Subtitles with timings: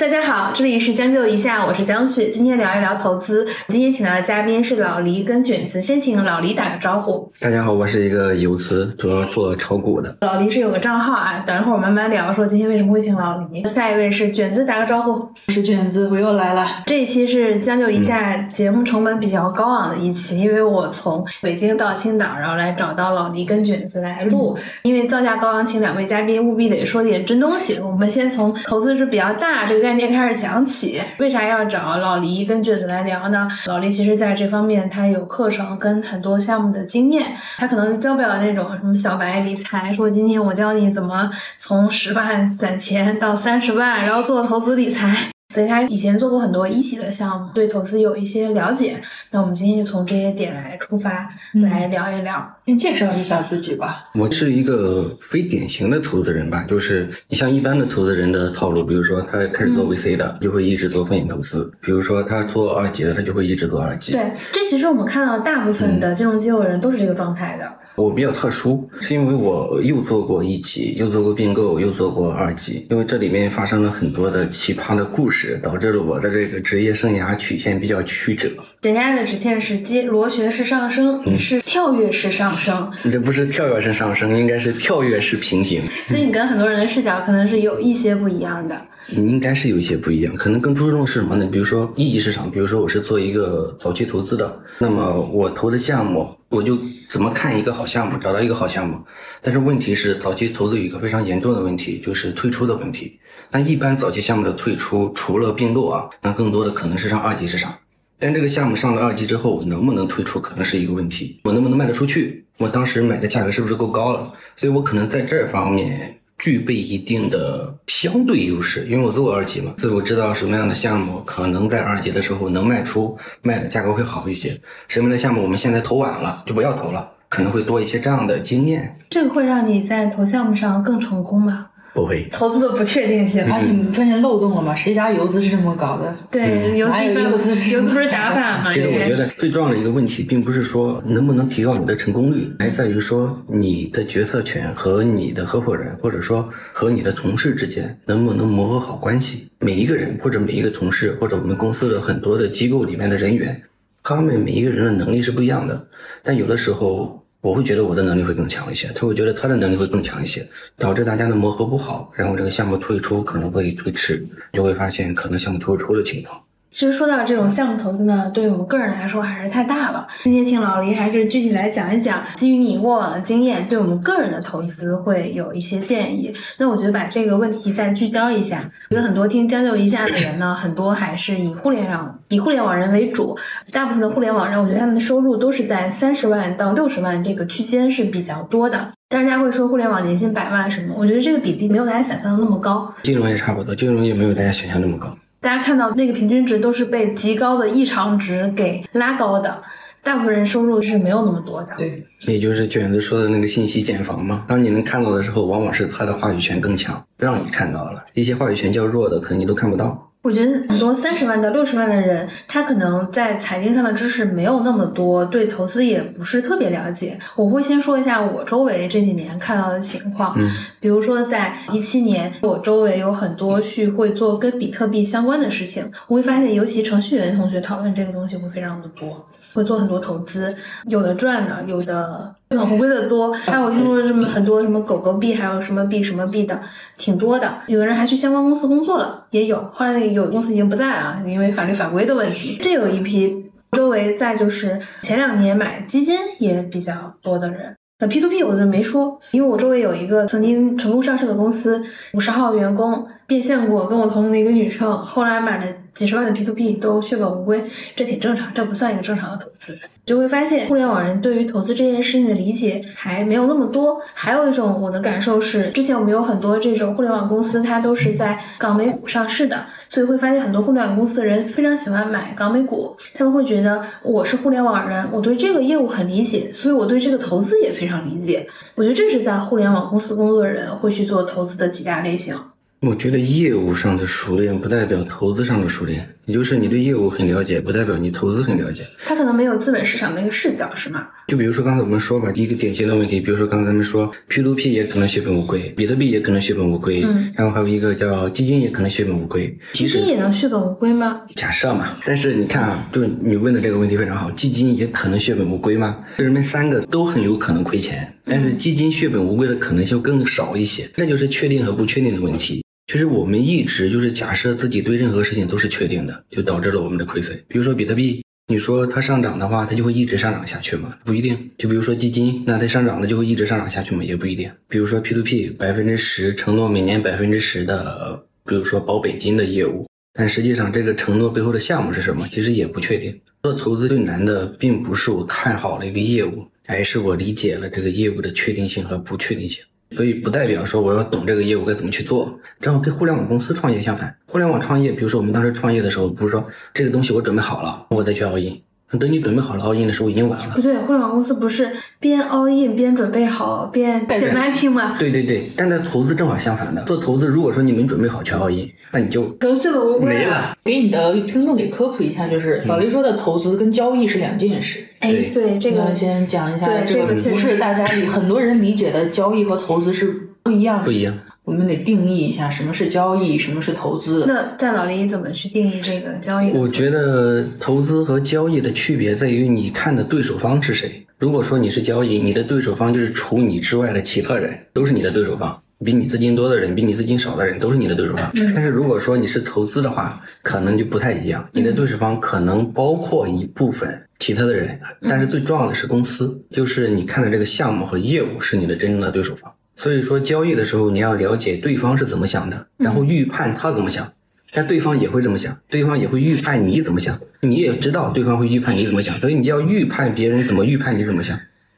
[0.00, 3.46] 大家好，这里是将就一下，我是江旭，今天聊一聊投资。
[3.68, 7.30] 今天请到的嘉宾是老黎跟卷子，先请老黎打个招呼。
[7.38, 10.16] 大家好，我是一个游资，主要做炒股的。
[10.22, 13.62] 老黎是有个账号啊，等一会儿我慢慢聊，说今天为什么会请老黎。
[13.66, 15.28] 下一位是卷子，打个招呼。
[15.48, 16.66] 是卷子，我又来了。
[16.86, 24.56] 这一期是将就一下节目成本比较高昂的一期，因为我从北京到青岛，然后来找到老黎跟卷子来录。
[24.80, 27.78] 因为造价高昂，请两位嘉宾务必得说点真东西。
[27.78, 31.02] 我们先从投资是比较大这个概念开始讲起。
[31.18, 33.48] 为啥要找老黎跟卷子来聊呢？
[33.66, 45.30] 老黎其实在这方面他有课程跟很多项目的经验，他可能教不了那种什么小白理财，说今天我教你怎么从十万攒钱到三十万，然后做投资理财。
[45.50, 49.02] 所以他以前做过很多一级的项目，对投资有一些了解。
[49.32, 52.48] 那我们今天就从这些点来出发，来聊一聊。
[52.66, 54.08] 先介绍一下自己吧。
[54.14, 64.12] 我是一个非典型的投资人吧，就是你像一般的投资人的套路，比如说他开始做 VC 的，就会一直做风险投资；，比如说他做二级的，他就会一直做二级。
[64.12, 67.68] 对，这其实我们看到大部分的金融机构人都是这个状态的。
[67.96, 78.48] 我比较特殊，是因为我又做过一级，又做过并购，又做过二级，因为这里面发生了很多的奇葩的故事，导致了我的这个职业生涯曲线比较曲折。
[78.80, 82.90] 人家的直线是接螺旋式上升，是跳跃式上升。
[83.02, 85.82] 你这不是跳跃式上升，应该是跳跃式平行。
[86.06, 88.80] 所以你跟很多人的视角可能是有一些不一样的。
[89.12, 91.46] 应该是有一些不一样，可能更注重是什么呢？
[91.46, 98.98] 比如说一级市场，比如说我是做一个早期投资的，那么我投的项目，我就怎么看一个好项目，找到一个好项目。
[99.42, 103.18] 但是问题是，早期投资有一个非常严重的问题，就是退出的问题。
[103.50, 107.74] 那一般早期项目的退出，除了并购啊，那更多的可能是上二级市场。
[108.18, 111.40] 但这个项目上了二级之后，我能不能退出，可能是一个问题。
[111.44, 112.44] 我能不能卖得出去？
[112.58, 114.32] 我当时买的价格是不是够高了？
[114.56, 116.19] 所以我可能在这方面。
[116.40, 124.58] 具备一定的相对优势，因为我做过二级嘛，所以我知道什么样的项目可能在二级的时候能卖出，卖的价格会好一些。
[124.88, 128.98] 什么样的项目我们现在投晚了就不要投了，可能会多一些这样的经验。
[129.10, 131.66] 这个会让你在投项目上更成功吗？
[131.92, 134.74] 不会，投资的不确定性，而且你发现漏洞了吗？
[134.74, 136.16] 谁家游资是这么搞的？
[136.30, 138.72] 对，游资游资游资不是打法吗？
[138.72, 149.48] 其实我觉得最重要的一个问题，并不是说能不能提高你的成功率，还在于说你的决策权和你的合伙人，或者说和你的同事之间能不能磨合好关系。
[149.58, 153.60] 每一个人或者每一个同事，或者我们公司的很多的机构里面的人员，
[154.02, 155.88] 他们每一个人的能力是不一样的，
[156.22, 157.18] 但有的时候。
[157.40, 160.46] 我会觉得我的能力会更强一些，他会觉得他的能力会更强一些，
[160.76, 166.38] 导致大家的磨合不好，然后这个项目退出可能会推迟，就会发现可能项目退出的情况。
[166.70, 170.06] 其实说到这种项目投资呢，对于我们个人来说还是太大了。
[170.22, 176.32] 今天请老黎还是具体来讲一讲，基于你过往的经验，对我们个人的投资会有一些建议。
[176.58, 183.36] 那我觉得把这个问题再聚焦一下，觉得很多听将就一下的人呢，很多还是以互联网以互联网人为主，
[183.72, 188.92] 大部分的互联网人，我觉得他们的收入都是在三十万到六十万这个区间是比较多的。
[189.08, 190.94] 但是大家会说互联网年薪百万什么？
[190.96, 192.94] 我觉得这个比例没有大家想象的那么高。
[193.02, 195.12] 金融也差不多，金融也没有大家想象那么高。
[195.40, 199.62] 大家看到那个平均值都是被极高的异常值给拉高的，
[200.02, 201.70] 大部分人收入是没有那么多的。
[201.78, 204.44] 对，也就是卷子说的那个信息茧房嘛。
[204.46, 210.09] 当你能看到的时候，往往是他的话语权更强，让你看到了一些话语权较弱的，可能你都看不到。
[210.22, 217.18] 我觉得很多 三十万到六十万的人，他可能在财经上的知识没有那么多，对投资也不是特别了解。
[217.36, 220.48] 我会先说一下我周围这几年看到的情况，嗯，
[220.78, 229.26] 比如说在一七年，我周围有很多去会做跟比特币相关的事情，我会发现，尤其程序员同学讨论这个东西会非常的多。
[229.52, 230.54] 会做很多投资，
[230.86, 233.32] 有的赚的，有的血本无归的多。
[233.32, 236.60] 还有听说什么很多什么狗狗币，还有什么币什么币的，
[236.96, 237.52] 挺多的。
[237.66, 239.68] 有的人还去相关公司工作了，也有。
[239.72, 242.56] 后来有公司已经不在了，因为法律法规的问题。
[242.60, 243.46] 这有一批。
[243.72, 247.72] 周围再就是前两年买基金也比较多的人。
[248.00, 251.80] 那 P to P 我就没说，因为我周围有一个曾经成功上市的公司，
[252.14, 255.72] 五十号员工变现过，跟我同龄的一个女生，后来买了。
[255.94, 257.64] 几十万的 P to P 都血本无归，
[257.94, 259.78] 这挺正常，这不算一个正常的投资。
[260.06, 264.00] 就会发现，互联网人对于投资这件事情的理解还没有那么多。
[264.12, 272.96] 还有一种我的感受是，之前我们有很多这种互联网公司，它都是在港美股上市的，所以会发现很多互联网公司的人非常喜欢买港美股。
[273.14, 278.44] 他们会觉得我是互联网人，我对这个业务很理解，所以我对这个投资也非常理解。
[278.74, 282.36] 我觉得这是在互联网公司工作的人会去做投资的几大类型。
[282.82, 288.86] 我觉得业务上的熟练不代表投资上的熟练，也就是你对业务很了解，不代表你投资很了解。
[289.04, 291.06] 他可能没有资本市场那个视角，是吗？
[291.28, 299.54] 就比如说刚才我们说吧，一个典型的问题，比如说刚才咱们说 P to P 也可能血本无归，比特币也可能血本无归，嗯，然后还有一个叫基金也可能血本无归。
[299.74, 301.20] 基金也能血本无归吗？
[301.36, 305.98] 假设嘛，但是你看啊，就是你问的这个问题非常好，基金也可能血本无归吗？
[306.16, 312.64] 就人们三个都很有可能亏钱，但是基金血本无归的可能性更少一些，这就是确定和不确定的问题。
[312.90, 317.40] 其实我们一直就是假设自己对任何事情都是确定的，就导致了我们的亏损。
[317.46, 320.98] 比如说比特币，你说它上涨的话，它就会一直上涨下去吗？
[321.04, 321.50] 不一定。
[321.56, 324.02] 就比如说基金，那它上涨了就会一直上涨下去吗？
[324.02, 324.50] 也不一定。
[324.66, 333.16] 比如说 P2P 百分之十承诺每年百分之十的，比如说保本金的业务，但实际上这个承诺背后的项目是什么，其实也不确定。
[333.44, 339.62] 做投资最难的，并不是我看好了一个业务，而是我理解了这个业务的确定性和不确定性。
[339.90, 344.16] 所以不代表说我要懂这个业务该怎么去做，正好跟互联网公司创业相反。
[344.26, 348.60] 互联网创业，比如说我们当时创业的时候，不是说这个东西我准备好了，我再去 all in。
[348.92, 350.60] 那等你准备好了 all in 的时候，已经晚了不。
[350.60, 351.70] 对，互联网公司不是
[352.00, 354.96] 边 all in 边准备好边写 mapping 吗？
[354.98, 360.24] 对对对，但在投资正好相反的，做投资如果说你没准备好全 all in，那你就可能血本无归没。
[360.26, 360.56] 了。
[360.64, 364.84] 给你的听众给科普一下，就是老黎说的投资跟交易是两件事。
[364.98, 370.84] 哎，对这个先讲一下，对这这个确实不是大家 很多人理解的交易和投资是不一样。
[370.84, 371.18] 不一样。
[371.44, 374.24] 我们得定义一下什么是交易，什么是投资。
[374.26, 376.52] 那在老林，你怎么去定义这个交易？
[376.52, 381.04] 我觉得投资和交易的区别在于你看的对手方是谁。
[381.18, 385.60] 如果说你是交易，你的对手方就是除你之外的其他人，都是你的对手方。
[385.82, 388.30] 比你资金多的人，比你资金少的人，都是你的对手方。
[388.54, 391.48] 但是如果说你是投资的话，可能就不太一样。
[391.52, 393.88] 你的对手方可能包括一部分
[394.18, 394.78] 其他的人，
[395.08, 399.50] 但是最重要的是公司，就是你看的这个项目和业务是你的真正的对手方。
[399.80, 404.12] 所以说交易的时候，你要了解对方是怎么想的，然后预判他怎么想。
[404.52, 411.34] 但对方也会这么想，对方也会预判你怎么想，你也知道对方会预判你怎么想，所以你就要预判别人怎么预判你怎么想。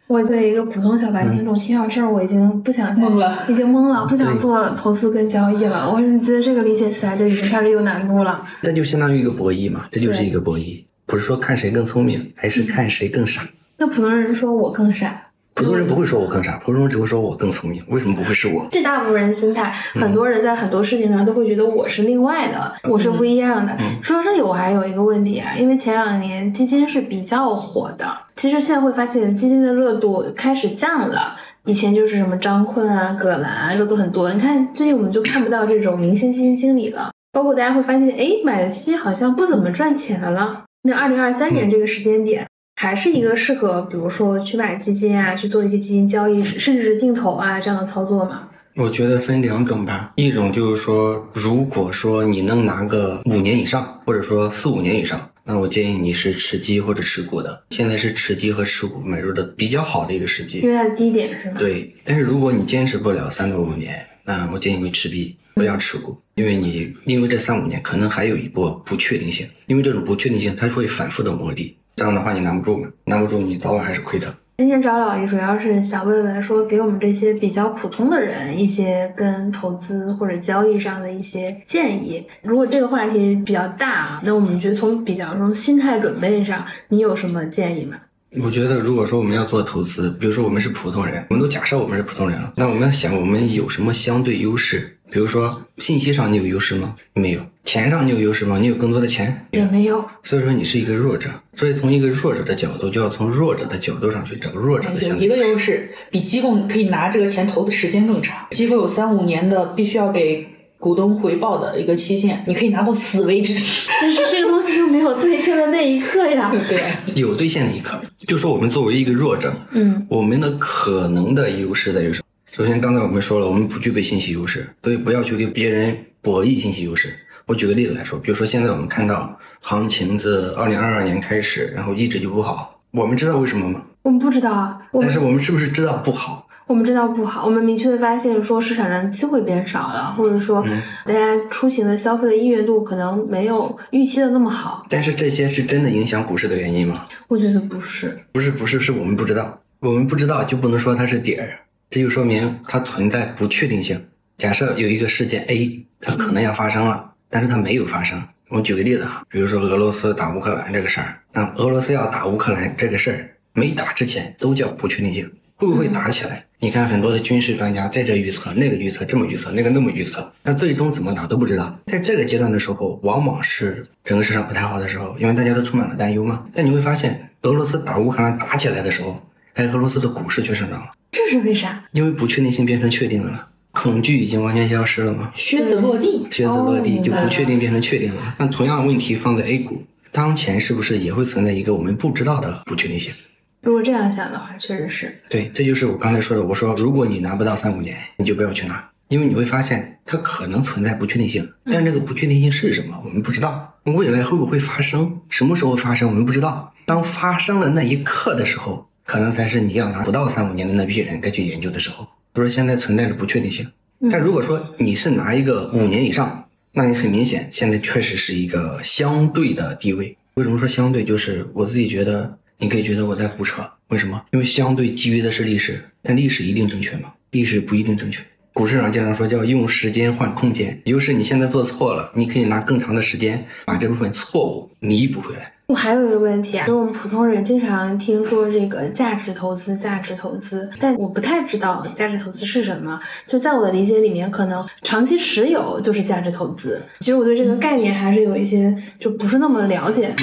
[0.08, 5.88] 我作为一个普通小白听众，听到这儿我已经不想再懵了，已经懵了，不想做投资跟交易了。
[5.88, 8.44] 我是觉得这个理解起来就已经开始有难度了。
[8.62, 13.42] 这就相当于一个博弈嘛，这就是一个博弈，不是说看谁更聪明，还是看谁更傻。
[13.76, 17.82] 那普通人说我更傻，普通人不会说我更傻，普通人只会说我更聪明。
[17.88, 18.66] 为什么不会是我？
[18.70, 23.76] 这大部分人心态，很多人在很多事情上都会觉得我是另外的，我是不一样的。
[24.02, 31.36] 说到这里，我还有一个问题啊，因为前两年基金是比较火的，其实现在会发现基金的热度开始降了。
[31.66, 34.32] 以前就是什么张坤啊、葛兰啊，热度很多。
[34.32, 40.64] 你看最近我们就看不到这种明星基金经理了，包括大家会发现，哎，买的基金好像不怎么赚钱了。
[40.84, 42.46] 那二零二三年这个时间点。
[42.82, 48.48] 还是一个适合，比如说去买基金啊，去做一些基金交易，甚至是定投啊这样的操作吗？
[48.74, 57.62] 我觉得分两种吧，一种就是说，如果说你能拿个五年以上，或者说四五年以上，那我建议你是持基或者持股的。
[57.70, 60.68] 现在是持基和持股买入的比较好的一个时机因。
[60.68, 61.60] 为它的低点是吧？
[61.60, 74.34] 对，但是如果你坚持不了三到五年，那我建议你持币，不要持股，因为你因为这三五年可能还有一波不确定性，因为这种不确定性它会反复的磨砺，这样的话你难不住嘛，难不住你早晚还是亏的。
[74.58, 82.24] 今天找老李主要是想问问说，给我们这些比较普通的人一些跟投资或者交易上的一些建议。
[82.42, 87.96] 如果这个话题比较大啊，那我们觉得从比较从心态准备上，你有什么建议吗？
[88.42, 94.96] 我觉得，如果说我们要做投资，比如说我们是普通人，我们都假设我们是普通人了，那我们要想我们有什么相对优势？
[95.12, 96.94] 比如说信息上你有优势吗？
[97.12, 97.40] 没有。
[97.64, 98.58] 钱上你有优势吗？
[98.58, 99.46] 你有更多的钱？
[99.50, 100.02] 也没有。
[100.24, 105.72] 所以说你是一个弱者，所以从一个弱者的角度，就要从弱者的角度上去找弱者的相有一个对优势。
[105.72, 108.46] 优势，比机构可以拿这个钱投的时间更长。
[108.52, 113.54] 机构有三五年的必须要给股东回报的一个期限，你可以拿到死为止。
[114.00, 116.50] 但是这个东西就没有兑现的那一刻呀。
[116.68, 122.21] 对，有兑现的一刻，就说我们作为一个弱者，嗯我们的可能的优势在于什么？
[122.54, 127.08] 首先，刚才我们说了，我们不具备信息优势，所以不要去跟别人博弈信息优势。
[127.46, 133.80] 我举个例子来说，比如说现在我们看到行情自二零二二年开始，然后一直就不好，我们知道为什么吗？
[134.02, 136.46] 我们不知道啊，但是我们是不是知道不好？
[136.66, 144.84] 我们知道不好，我们明确的发现说市场上机会变少了，或者说嗯大家出行的消费的意愿度可能没有预期的那么好。
[144.90, 147.06] 但是这些是真的影响股市的原因吗？
[147.28, 151.58] 我觉得不是，不是，不是，是我们不知道，我们不知道就不能说它是底儿，
[151.92, 154.02] 这就说明它存在不确定性。
[154.38, 158.20] 假设有一个事件 A，它可能要发生了，但是它没有发生。
[158.48, 166.42] 我举个例子哈，比如说俄罗斯打乌克兰这个事儿，那俄罗斯要打乌克兰这个事儿没打之前都叫不确定性，会不会打起来？
[166.60, 171.78] 你看很多的军事专家在这预测，那个预测，这么预测，那个那么预测，那最终怎么打都不知道。
[171.88, 176.46] 在这个阶段的时候，往往是整个市场不太好的时候，因为大家都充满了担忧嘛。
[176.54, 179.20] 但你会发现，俄罗斯打乌克兰打起来的时候，
[179.54, 181.84] 哎，俄罗斯的股市却上涨了，这是为啥？
[181.92, 185.30] 因为不确定性变成确定了，恐惧已经完全消失了吗。
[185.34, 188.34] 靴子落地，靴子落地哦就不确定变成确定了。
[188.38, 193.12] 那同样的问题放在 A 股，当前是不是也会存在一个我们不知道的不确定性？
[193.60, 195.20] 如果这样想的话，确实是。
[195.28, 196.42] 对，这就是我刚才说的。
[196.42, 203.68] 我说，如果你拿不到三五年，你就不要去拿，因为你会发现它可能存在不确定性，但这个不确定性是什么，我们不知道。
[203.84, 205.20] 未来会不会发生？
[205.28, 206.08] 什么时候发生？
[206.08, 206.72] 我们不知道。
[206.86, 212.06] 当发生了那一刻的时候，可能才是你要拿不到三五年的那批人该去研究的时候。
[212.34, 213.66] 所以说现在存在着不确定性。
[214.10, 220.16] 但如果说你是拿一个五年以上，那你很明显现在确实是一个相对的地位。
[220.34, 221.04] 为什么说相对？
[221.04, 223.62] 就是我自己觉得，你可以觉得我在胡扯。
[223.88, 224.24] 为什么？
[224.32, 227.12] 因为相对基于的是历史，但历史一定正确吗？
[227.30, 228.24] 历史不一定正确。
[228.54, 235.52] 股市上经常说叫用时间换空间，也就是你现在做错了，你可以拿更长的时间把这部分错误弥补回来。
[235.72, 243.00] 我还有一个问题啊，就是我们普通人经常听说这个价值投资、价值投资，但我不太知道价值投资是什么。
[243.26, 246.82] 就在我的理解里面，可能长期持有就是价值投资。
[246.98, 250.14] 其实我对这个概念还是有一些就不是那么了解。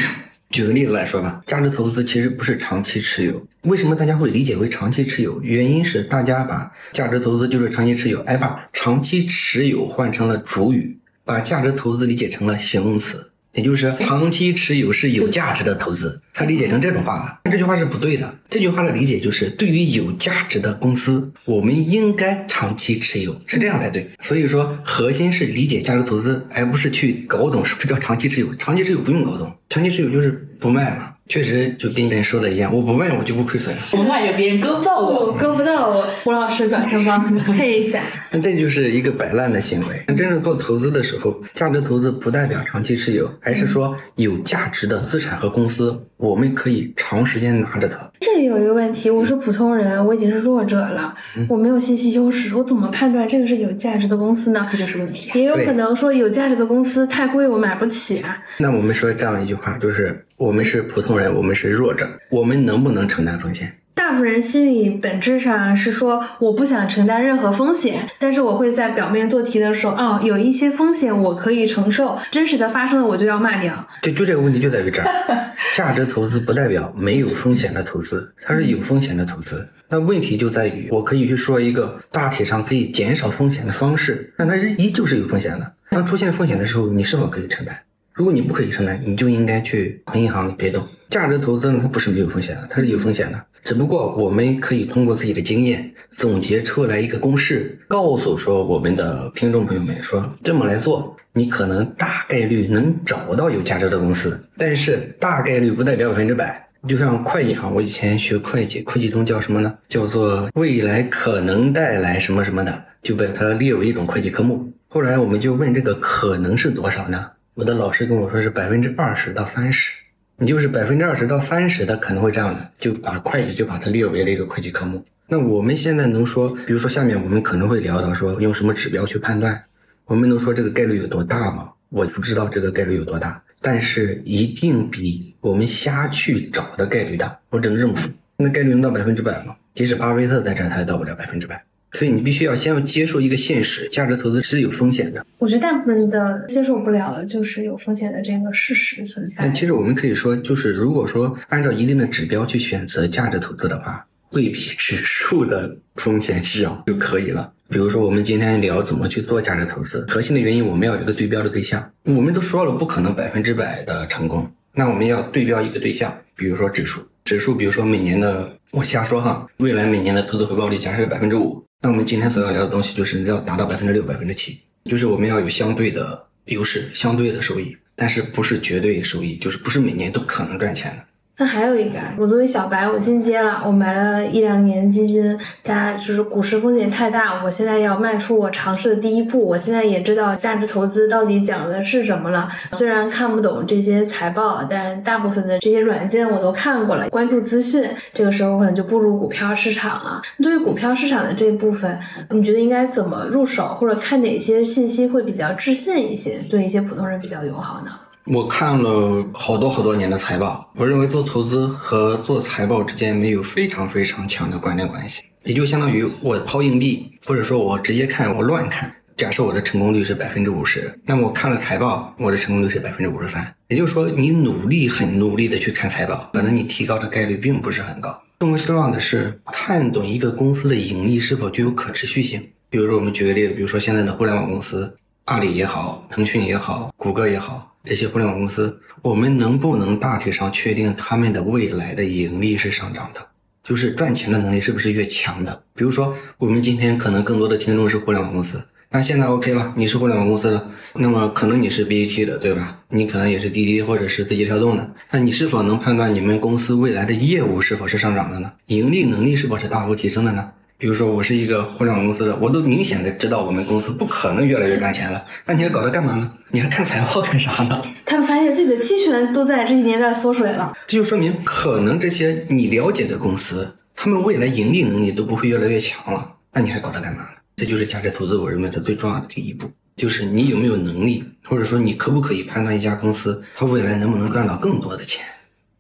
[0.52, 3.44] 举个例子来说吧，价值投资其实不是长期持有。
[3.64, 5.42] 为什么大家会理解为长期持有？
[5.42, 17.40] 原因是大家把价值投资就是长期持有，哎，把长期持有换成了主语，把价值投资理解成了形容词，也就是长期持有是有价值的投资，他理解成这种话了。
[17.44, 18.34] 但这句话是不对的。
[18.50, 24.10] 这句话的理解就是，对于有价值的公司，我们应该长期持有，是这样才对。
[24.22, 28.56] 所以说，核心是理解价值投资，而不是去搞懂什么叫长期持有。
[28.56, 31.16] 长期持有不用搞懂，长期持有就是不卖嘛。
[31.30, 33.76] 确实就跟别人说的一样，我不卖我就不亏损。
[33.92, 35.34] 我卖给别人割不到我我。
[35.34, 38.02] 割不到我，胡老师转身帮你配一下。
[38.32, 40.04] 那这就是一个摆烂的行为。
[40.08, 48.10] 那真正做投资的时候，价值投资不代表长期持有，而是说有价值的资产和公司，我们可以长时间拿着它。
[48.20, 51.14] 这里有一个问题，我是普通人，我已经是弱者了，
[51.48, 54.68] 我没有信息优势，我怎么判断这个是有价值的公司呢？
[54.72, 55.30] 这就是问题。
[55.38, 58.36] 也有可能说有价值的公司太贵，我买不起啊。
[58.58, 63.76] 那我们说这样一句话，就是我们是普通人，我们是弱者，我们能不能承担风险？
[63.94, 73.86] 大部分人心里本质上是说我不想承担任何风险，但是我会在表面做题的时候，哦，有一些风险我可以承受，真实的发生了我就要骂掉。
[74.02, 75.12] 就就这个问题就在于这儿，
[75.76, 79.68] 价值投资不代表没有风险的投资，它是有风险的投资。
[79.90, 85.74] 那问题就在于，我可以去说一个大体上可以减少风险的方式，但它是依旧是有风险的。
[85.90, 87.78] 当出现风险的时候，你是否可以承担？
[88.20, 90.86] 如果你不可以承担，你就应该去存银行里别动。
[91.10, 93.46] 价值投资呢，它不是没有风险的，它是有风险的。
[93.64, 106.68] 只不过我们可以通过自己的经验总结出来一个公式，告诉说我们的听众朋友们说这么来做，你可能大概率能找到有价值的公司，但是大概率不代表百分之百。
[106.90, 109.74] 就像会计行，我以前学会计，会计中叫什么呢？
[109.88, 114.70] 叫做未来可能带来什么什么的，就把它列为一种会计科目。
[114.90, 117.26] 后来我们就问这个可能是多少呢？
[117.60, 119.92] 我的老师跟我说是百分之二十到三十，
[120.38, 125.04] 你就是百分之二十到三十的可能会这样的，就把会计就把它列为了一个会计科目。
[125.28, 129.62] 那我们现在能说，比如说下面我们可能会聊到说用什么指标去判断，
[130.06, 131.70] 我们能说这个概率有多大吗？
[131.90, 137.38] 我不知道这个概率有多大，但是一定比我们瞎去找的概率大。
[137.50, 139.54] 我只能这么说，那概率能到百分之百吗？
[139.76, 141.62] 即使巴菲特在这儿，他也到不了百分之百。
[141.92, 145.26] 所以你必须要先要接受一个现实，价值投资是有风险的。
[145.38, 149.54] 我觉得大部分的接受不了的就是有风险的这个事实存在但。
[149.54, 157.52] 其实我们可以说，就是如果说按照一定的指标去选择价值投资的话，会比指数的风险小就可以了。
[157.70, 161.92] 比如说，我们今天聊怎么去做价值投资，核心的原因我们要有一个对标的对象。
[162.04, 167.02] 我们都说了，不可能百分之百的成功，那我们要对标一个对象，比如说指数。
[167.26, 181.06] 指数，比如说每年的，我瞎说哈，未来每年的投资回报率假设百分之五，那我们今天所要聊的东西就是要达到百分之六、百分之七，就是我们要有相对的优势、相对的收益，但是不是绝对收益，就是不是每年都可能赚钱的。
[181.42, 189.48] 那还有一个，我作为小白，我进阶了，我买了一两年基金，大家就是股市风险太大，我现在要迈出我尝试的第一步。
[189.48, 197.90] 我现在也知道价值投资到底讲的是什么了，虽然看不懂这些财报，但大部分的这些软件我都看过了，关注资讯。
[198.14, 200.22] 这个时候可能就步入股票市场了。
[200.44, 201.98] 对于股票市场的这部分，
[202.32, 207.92] 你觉得应该怎么入手，或者看哪些信息会比较置信一些，对一些普通人比较友好呢？
[208.26, 215.24] 我看了好多好多年的财报，我认为做投资和做财报之间没有非常非常强的关联关系。
[215.44, 218.94] 也就相当于我抛硬币，或者说我直接看，我乱看。
[219.18, 223.54] 假设我的成功率是百分之五十，那么我看了财报，我的成功率是百分之五十三。
[223.68, 228.22] 也就是说，你努力很努力的去看财报，可能你提高的概率并不是很高。
[228.38, 232.50] 更为重要的是，看懂一个公司的盈利是否具有可持续性。
[232.70, 234.96] 比如说，我们举个例子，比如说现在的互联网公司，
[235.26, 243.26] 阿里也好，腾讯也好，谷歌也好，这些互联网公司，我们能不能大体上确定他们的未来的盈利是上涨的？
[243.64, 245.64] 就是赚钱的能力是不是越强的？
[245.76, 248.66] 比如说，我们今天可能更多的听众是互联网公司。
[248.92, 252.80] 那现在 OK 了，你是互联网公司的，那么可能你是 BAT 的，对吧？
[252.90, 258.52] 你可能也是滴滴或者是字节跳动的，那你是否能判断你们公司未来的业务是否是上涨的呢？
[258.66, 260.52] 盈利能力是否是大幅提升的呢？
[260.80, 266.32] 比如说我是一个互联网公司的，我都明显的知道我们公司不可能越来越赚钱了，那你还搞它干嘛呢？
[266.52, 267.84] 你还看财报干啥呢？
[268.06, 277.30] 他们发现自己的期权都在这几年在缩水了，这就说明可能这些你了解的公司，他们未来盈利能力都不会越来越强了，那你还搞它干嘛呢？
[277.58, 285.26] 这就是价值投资，我认为它最重要的第一步，就是你有没有能力，或者说你可不可以判断一家公司它未来能不能赚到更多的钱。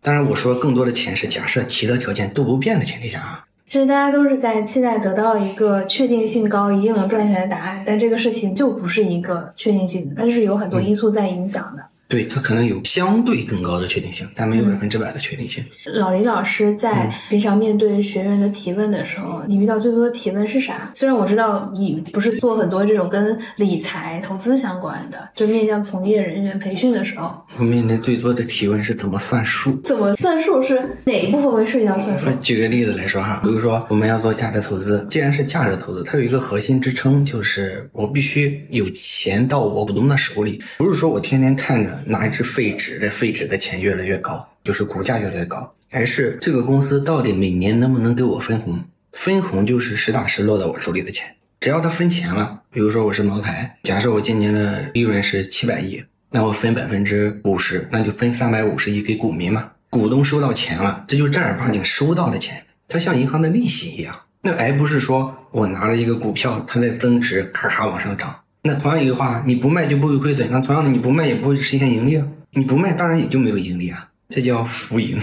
[0.02, 3.46] 当然，我说更多的钱是假设其他条件都不变的前提下啊。
[3.70, 11.84] 其实大家都是在期待得到一个确定性高、一定能赚钱的答案，但这个事情就不是一个确定性的，它就是有很多因素在影响的。
[12.10, 15.64] 对，它可能有相对更高的确定性，但没有百分之百的确定性。
[15.86, 20.92] 老林老师在平常面对学员的提问的时候，你遇到最多的提问是啥？
[20.96, 29.80] 虽然我知道你不是做很多这种跟理财、投资相关的，就面向从业人员培训的时候，我面临最多的提问是怎么算数？
[29.84, 32.28] 怎么算数是哪一部分会涉及到算数？
[32.42, 42.74] 举个例子来说哈，比如说我们要做价值投资，既然是价值投资，它有一个核心支撑，就是我必须有钱到我股东的手里，不是说我天天看着拿一只废。
[42.74, 48.84] 纸这废纸的钱越来越高，就是股价越来越高，还是这个公司到底每年能不能给我分红？
[49.12, 51.36] 分红就是实打实落到我手里的钱。
[51.60, 56.02] 只要他分钱了，比如说我是茅台，假设我今年的利润是七百亿，
[56.32, 59.72] 那我分百分之五十，那就分三百五十亿给股民嘛。
[59.90, 64.16] 股东收到钱了，这就正儿八经收到的钱，它像银行的利息一样。
[64.42, 68.40] 那而不是说我拿了一个股票，它在增值，咔咔往上涨。
[68.64, 72.28] 那同样一句话，你不卖就不会亏损，那同样的你不卖也不会实现盈利啊。
[72.52, 75.18] 你不卖，当然也就没有盈利啊，这叫浮盈。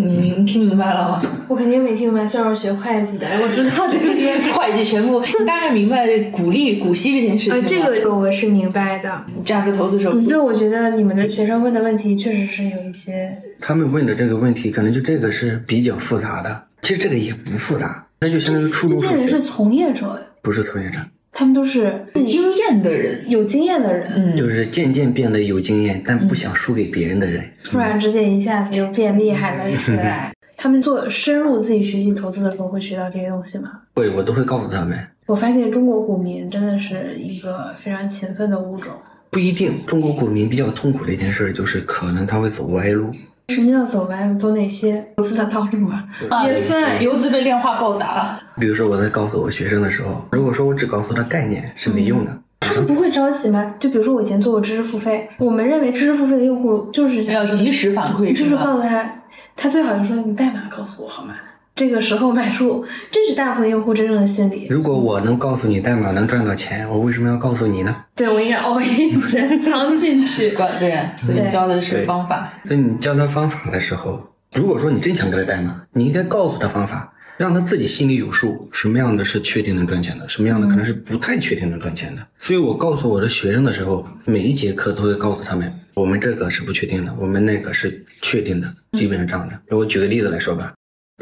[0.00, 1.22] 你听明白了吗？
[1.48, 4.14] 我肯定没听明白，虽然我学会计的，我知道这个
[4.54, 5.20] 会计全部。
[5.20, 7.64] 你大概明白股利、股息这件事情吗？
[7.66, 9.26] 这个我是明白的。
[9.44, 13.36] 价值投资者，那我觉得你们的学生问的问题确实是有一些。
[13.60, 16.62] 他们问的这个问题，可能就这个是比较复杂的。
[16.82, 18.96] 其实这个也不复杂，那就相当于初中。
[19.00, 20.98] 这些人是从业者呀，不是从业者。
[21.32, 27.42] 他们都是经验的人，有经验的人，嗯，就是渐渐变得有经验，但不想输给别人的人。
[27.64, 30.32] 突然之间一下子就变厉害了起来。
[30.56, 33.70] 他们做深入自己学习投资的时候，会学到这些东西吗？
[33.94, 34.98] 会，我都会告诉他们。
[35.26, 38.92] 我发现中国股民真的是一个非常勤奋的物种。
[39.30, 43.10] 不一定，中国股民比较痛苦的一件事就是，可能他会走歪路。
[43.54, 44.36] 什么叫走歪路？
[44.36, 46.46] 走哪些投资的道路啊？
[46.46, 48.40] 也算游资被量化暴打。
[48.58, 52.40] 比如说我在告诉我学生的时候，如果说我只告诉他概念是没用的，他
[52.78, 53.74] 们不会着急吗？
[53.78, 59.22] 就比如说我以前做过知识付费，我们认为知识付费的用户就是想要及时反馈，就是告诉他，
[59.56, 61.34] 他最好就说你代码告诉我好吗？
[61.74, 64.66] 这个时候买入，这是大部分用户真正的心理。
[64.68, 67.94] 如果我能告诉你代码能赚到钱，我为什么要告诉你呢？
[68.16, 70.50] 对，我应该 all in 全藏进去。
[70.80, 72.52] 对，所以教的是方法。
[72.64, 74.20] 那你教他方法的时候，
[74.54, 82.26] 如果说你真想给他代码，你应该告诉他方法，让他自己心里有数，什么样的是确定能赚钱的，什么样的可能是不太确定能赚钱的。
[82.40, 89.76] 所以我告诉我的学生的时候，每一节课都会告诉他们，我们这个是不确定的，我们那个是确定的，基本上这样的。
[89.76, 90.72] 我举个例子来说吧。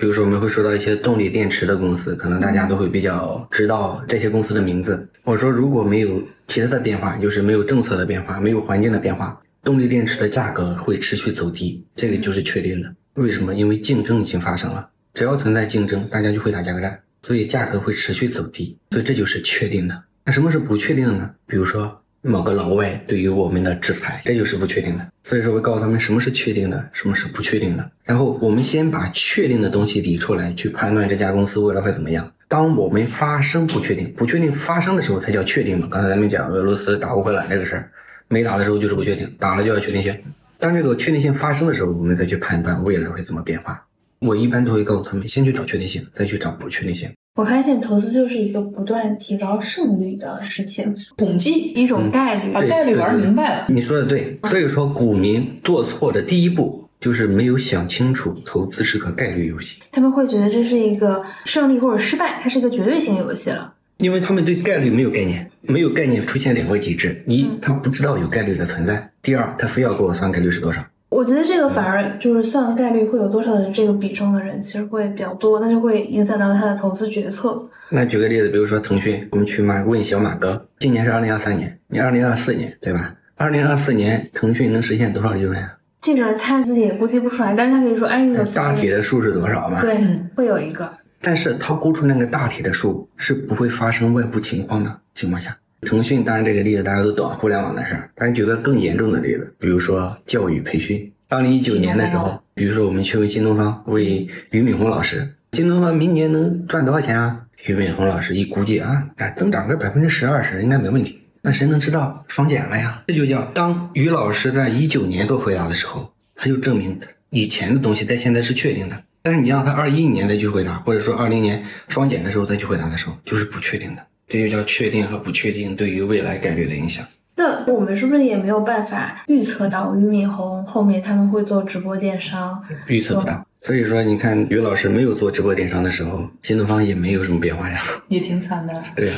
[0.00, 5.06] 比如说，我们会说到一些动力电池的公司，可能大家都会比较知道这些公司的名字。
[5.24, 12.94] 我说，如果没有其他的变化，就是没有政策的变化，没有环境的变化，动力电池的价格会持续走低，这个就是确定的。
[13.14, 13.54] 为什么？
[13.54, 20.04] 因为竞争已经发生了，只要存在竞争，大家就会打价格战，所以价格会持续走低，所以这就是确定的。
[20.26, 21.30] 那什么是不确定的呢？
[21.46, 22.02] 比如说。
[22.22, 25.12] 某个老外对于我们的制裁，这就是不确定的。
[25.22, 27.88] 所以说，我告诉他们什么是确定的，什么是不确定的。
[28.02, 32.28] 然后我们先把确定的东西理出来，去判断这家公司未来会怎么样。
[32.48, 35.86] 当我们发生不确定、不确定发生的时候，才叫确定嘛。
[35.88, 37.88] 刚才咱们讲俄罗斯打乌克兰这个事儿，
[38.26, 40.18] 没打的时候就是不确定，打了就要确定性。
[40.58, 43.86] 当这个确定性发生的时候，我们再去判断未来会怎么变化。
[44.20, 47.10] 我一般都会告诉他们，先去找确定性，再去找不确定性。
[47.36, 53.66] 我发现投资就是一个不断提高胜率的事情，统计一种概率，把概率玩明白了。
[53.68, 63.74] 你说的对，所以说股民做错的第一步就是没有想清楚投资是个概率游戏，他们会觉得这是一个胜利或者失败，它是一个绝对性游戏了。
[63.98, 70.82] 因为他们对概率没有概念，没有概念出现两个极致：一嗯，他不知道有概率的存在；第二，他非要给我算概率是多少。
[71.08, 77.64] 我觉得这个反而就是算概率会有多少的这个比重的人，其实会比较多，那就会影响到他的投资决策。
[77.90, 83.14] 那举个例子，比如说腾讯，我们去马问小马哥，今年是二零二三年，你二零二四年对吧？
[83.36, 85.78] 二零二四年腾讯能实现多少利润啊？
[86.00, 89.80] 这个他自己也估计不出来，但是他可以说，哎，有大体的数是多少嘛？
[89.80, 90.92] 对嗯，会有一个。
[91.20, 95.56] 但是他估出那个大体的数是不会发生外部情况的情况下，
[95.86, 98.10] 腾讯当然这个例子大家都懂，互联网的事儿。
[98.16, 104.04] 但是举个更严重的例子，比如说教育培训，二零一九年的时候比如说我们去问新东方，问
[104.50, 107.42] 俞敏洪老师，新东方明年能赚多少钱啊？
[107.64, 111.20] 俞敏洪老师一估计啊，哎，增长个百分之十二十应该没问题。
[111.42, 113.04] 那谁能知道双减了呀？
[113.06, 116.98] 这就叫当于老师在一九年做回答的时候，他就证明
[117.30, 119.00] 以前的东西在现在是确定的。
[119.22, 124.04] 但是你让他二一年再去回答，或者说二零年双减的时候再去回答的时候，就是不确定的。
[124.28, 127.04] 这就叫确定和不确定对于未来概率的影响。
[127.38, 132.62] 那我们是不是也没有办法预测到俞敏洪后面他们会做直播电商？
[132.86, 133.46] 预测不到。
[133.60, 137.78] 所以说，你看于老师没有做直播电商的时候，新东方也没有什么变化呀。
[138.08, 138.80] 也挺惨的。
[138.94, 139.14] 对呀、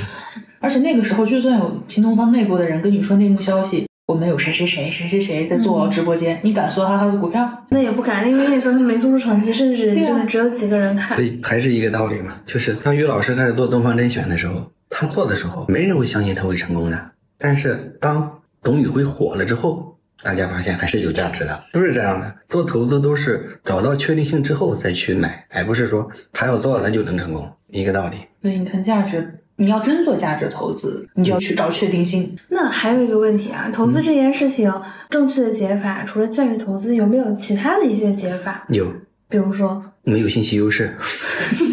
[0.59, 7.49] 而且那个时候，就算有新东方内部的人跟你说内幕消息，我们有谁谁谁谁谁谁在做嗯直播间，你敢说他他的股票？
[7.71, 11.25] 那也不敢，因为那时候他们没做出成绩，甚至对啊就是只有几个人看所。
[11.25, 17.11] 以还是一个道理嘛，就是当于老师开始做东方甄选的时候，他做的时候，没人会相信他会成功的。
[17.37, 22.35] 但是当董宇辉火了之后，大家发现还是有价值的，都是这样的。
[22.49, 28.17] 做投资都是找到确定性之后再去买，而不是说他要做了就能成功，一个道理。
[28.43, 32.37] 所以你谈价值，你要真做价值投资，你就要去找确定性。
[32.49, 34.73] 那还有一个问题啊，投资这件事情
[35.11, 38.67] 正确的解法，除了价值投资，有没有其他的一些解法？
[38.71, 38.93] 有
[39.29, 40.97] 比如说，没有信息优势？